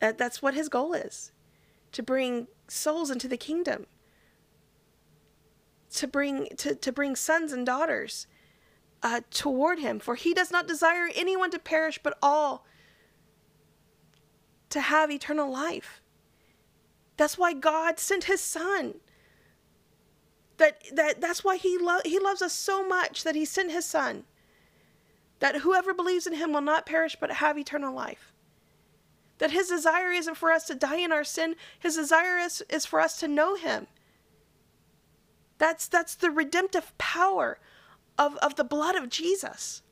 [0.00, 1.32] That, that's what his goal is.
[1.92, 3.86] To bring souls into the kingdom.
[5.94, 8.26] To bring to, to bring sons and daughters
[9.04, 12.66] uh, toward him, for he does not desire anyone to perish, but all
[14.70, 16.00] to have eternal life.
[17.18, 18.94] That's why God sent his son.
[20.56, 23.84] That, that that's why he lo- he loves us so much that he sent his
[23.84, 24.24] son.
[25.40, 28.32] That whoever believes in him will not perish but have eternal life.
[29.38, 32.86] That his desire isn't for us to die in our sin, his desire is, is
[32.86, 33.86] for us to know him.
[35.58, 37.58] That's that's the redemptive power
[38.18, 39.82] of, of the blood of Jesus.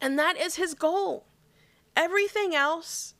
[0.00, 1.26] And that is his goal.
[1.96, 3.14] Everything else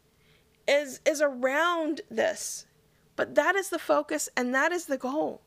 [0.67, 2.67] is is around this.
[3.15, 5.43] But that is the focus and that is the goal.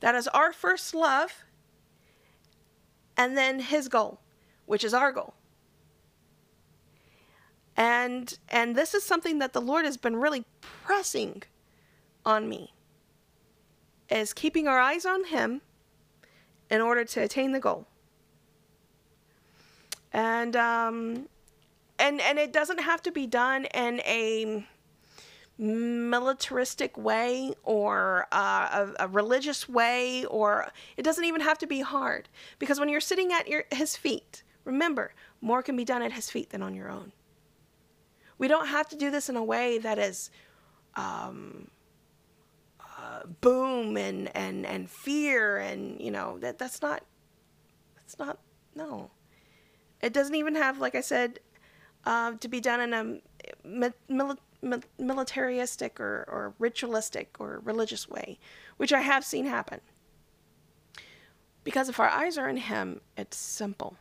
[0.00, 1.44] That is our first love
[3.16, 4.20] and then his goal,
[4.66, 5.34] which is our goal.
[7.76, 11.42] And and this is something that the Lord has been really pressing
[12.24, 12.72] on me.
[14.08, 15.62] Is keeping our eyes on him
[16.72, 17.86] in order to attain the goal.
[20.12, 21.28] And um,
[21.98, 24.66] and and it doesn't have to be done in a
[25.58, 30.66] militaristic way or uh, a, a, religious way or
[30.96, 34.42] it doesn't even have to be hard because when you're sitting at your, his feet
[34.64, 37.12] remember more can be done at his feet than on your own
[38.38, 40.30] we don't have to do this in a way that is
[40.96, 41.68] um,
[43.40, 47.02] boom and and and fear and you know that that's not
[47.96, 48.38] that's not
[48.74, 49.10] no.
[50.00, 51.38] It doesn't even have like i said
[52.04, 58.38] uh, to be done in a mil- militaristic or, or ritualistic or religious way
[58.76, 59.80] which i have seen happen.
[61.64, 63.96] Because if our eyes are in him it's simple.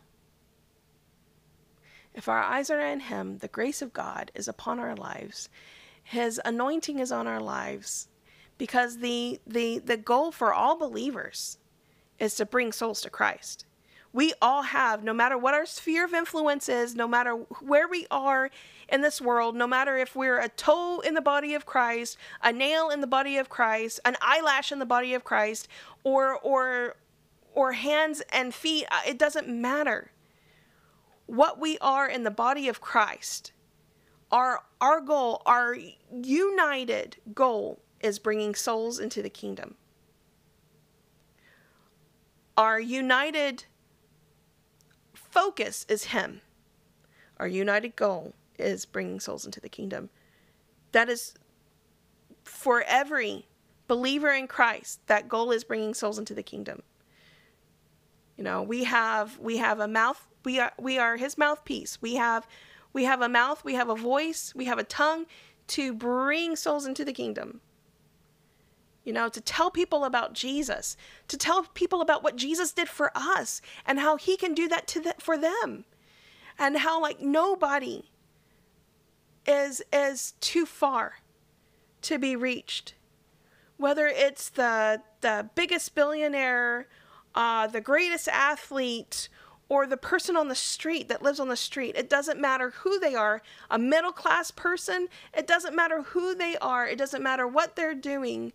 [2.13, 5.49] If our eyes are in him the grace of god is upon our lives.
[6.03, 8.07] His anointing is on our lives
[8.61, 11.57] because the the the goal for all believers
[12.19, 13.65] is to bring souls to Christ.
[14.13, 17.31] We all have, no matter what our sphere of influence is, no matter
[17.61, 18.51] where we are
[18.87, 22.53] in this world, no matter if we're a toe in the body of Christ, a
[22.53, 25.67] nail in the body of Christ, an eyelash in the body of Christ,
[26.03, 26.97] or or
[27.55, 30.11] or hands and feet, uh, it doesn't matter.
[31.25, 33.53] What we are in the body of Christ,
[34.31, 35.75] our our goal, our
[36.11, 39.75] united goal is bringing souls into the kingdom.
[42.57, 43.65] Our united
[45.13, 46.41] focus is Him.
[47.37, 50.09] Our united goal is bringing souls into the kingdom.
[50.91, 51.33] That is
[52.43, 53.47] for every
[53.87, 56.83] believer in Christ, that goal is bringing souls into the kingdom.
[58.37, 62.01] You know, we have we have a mouth, we are we are his mouthpiece.
[62.01, 62.47] We have
[62.93, 65.25] we have a mouth, we have a voice, we have a tongue
[65.67, 67.61] to bring souls into the kingdom
[69.03, 70.95] you know, to tell people about Jesus,
[71.27, 74.87] to tell people about what Jesus did for us and how he can do that
[74.87, 75.85] to for them.
[76.59, 78.11] And how like nobody
[79.47, 81.15] is is too far
[82.03, 82.93] to be reached.
[83.77, 86.87] Whether it's the the biggest billionaire,
[87.33, 89.29] uh, the greatest athlete,
[89.71, 91.95] or the person on the street that lives on the street.
[91.95, 96.57] It doesn't matter who they are, a middle class person, it doesn't matter who they
[96.57, 98.51] are, it doesn't matter what they're doing.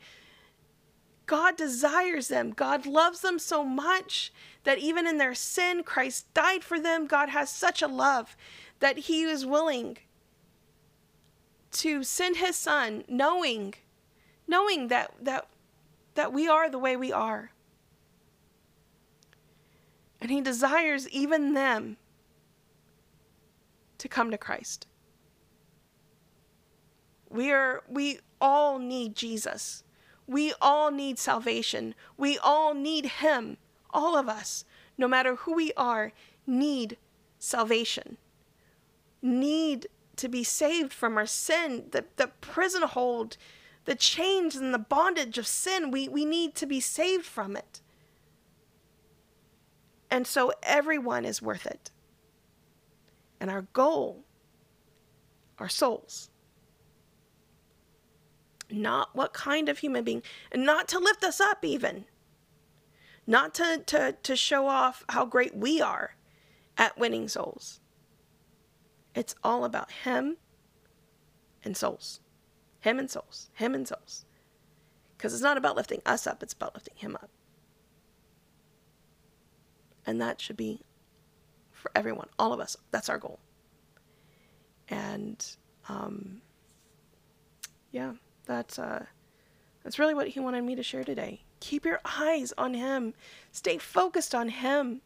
[1.27, 2.51] God desires them.
[2.51, 4.33] God loves them so much
[4.65, 7.07] that even in their sin, Christ died for them.
[7.07, 8.37] God has such a love
[8.79, 9.99] that He is willing
[11.77, 13.75] to send his son knowing
[14.49, 15.47] knowing that that
[16.15, 17.51] that we are the way we are.
[20.21, 21.99] And he desires even them
[23.99, 24.87] to come to Christ.
[27.29, 29.83] We are we all need Jesus.
[30.27, 31.95] We all need salvation.
[32.17, 33.59] We all need him.
[33.91, 34.65] All of us,
[34.99, 36.13] no matter who we are,
[36.47, 36.97] need
[37.39, 38.17] salvation.
[39.23, 43.37] Need to be saved from our sin, the, the prison hold,
[43.85, 45.91] the chains and the bondage of sin.
[45.91, 47.81] We, we need to be saved from it.
[50.11, 51.91] And so everyone is worth it.
[53.41, 54.25] And our goal,
[55.59, 56.31] our souls,
[58.71, 62.05] not what kind of human being, and not to lift us up even,
[63.27, 66.17] not to, to, to show off how great we are
[66.77, 67.81] at winning souls.
[69.15, 70.37] It's all about Him
[71.65, 72.21] and souls.
[72.81, 73.51] Him and souls.
[73.55, 74.25] Him and souls.
[75.17, 77.31] Because it's not about lifting us up, it's about lifting Him up.
[80.07, 80.83] And that should be
[81.73, 82.77] for everyone, all of us.
[82.91, 83.41] That's our goal.
[84.89, 85.45] And
[85.89, 86.43] um,
[87.91, 88.13] yeah,
[88.47, 89.07] that's uh,
[89.85, 91.43] that's really what he wanted me to share today.
[91.61, 93.15] Keep your eyes on him.
[93.53, 95.01] Stay focused on him.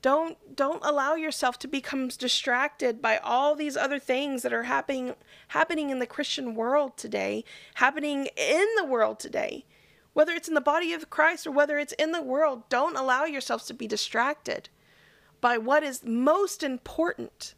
[0.00, 5.14] Don't don't allow yourself to become distracted by all these other things that are happening
[5.48, 7.44] happening in the Christian world today,
[7.74, 9.64] happening in the world today.
[10.12, 13.24] Whether it's in the body of Christ or whether it's in the world, don't allow
[13.24, 14.68] yourselves to be distracted
[15.40, 17.54] by what is most important.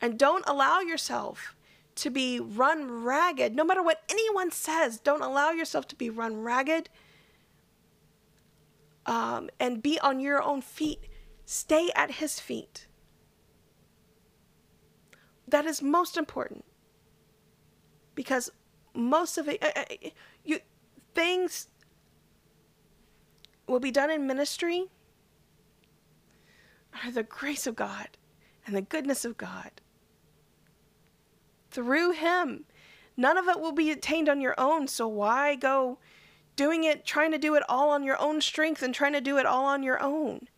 [0.00, 1.54] And don't allow yourself
[2.00, 4.98] to be run ragged, no matter what anyone says.
[4.98, 6.88] Don't allow yourself to be run ragged
[9.06, 11.08] um, and be on your own feet.
[11.44, 12.86] Stay at his feet.
[15.46, 16.64] That is most important
[18.14, 18.50] because
[18.94, 20.60] most of it, you
[21.14, 21.68] things
[23.66, 24.86] will be done in ministry
[26.94, 28.08] under the grace of God
[28.66, 29.70] and the goodness of God
[31.70, 32.64] through Him.
[33.16, 35.98] None of it will be attained on your own, so why go
[36.56, 39.38] doing it, trying to do it all on your own strength and trying to do
[39.38, 40.48] it all on your own?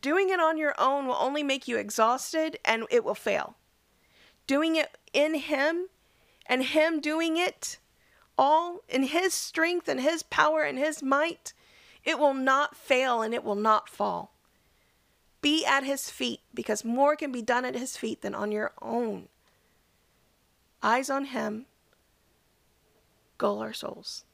[0.00, 3.56] Doing it on your own will only make you exhausted and it will fail.
[4.46, 5.88] Doing it in Him
[6.46, 7.78] and Him doing it
[8.36, 11.52] all in His strength and His power and His might,
[12.04, 14.33] it will not fail and it will not fall.
[15.44, 18.72] Be at his feet because more can be done at his feet than on your
[18.80, 19.28] own.
[20.82, 21.66] Eyes on him,
[23.36, 24.24] goal our souls.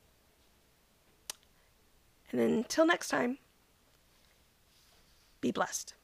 [2.30, 3.38] And until next time,
[5.40, 5.94] be blessed.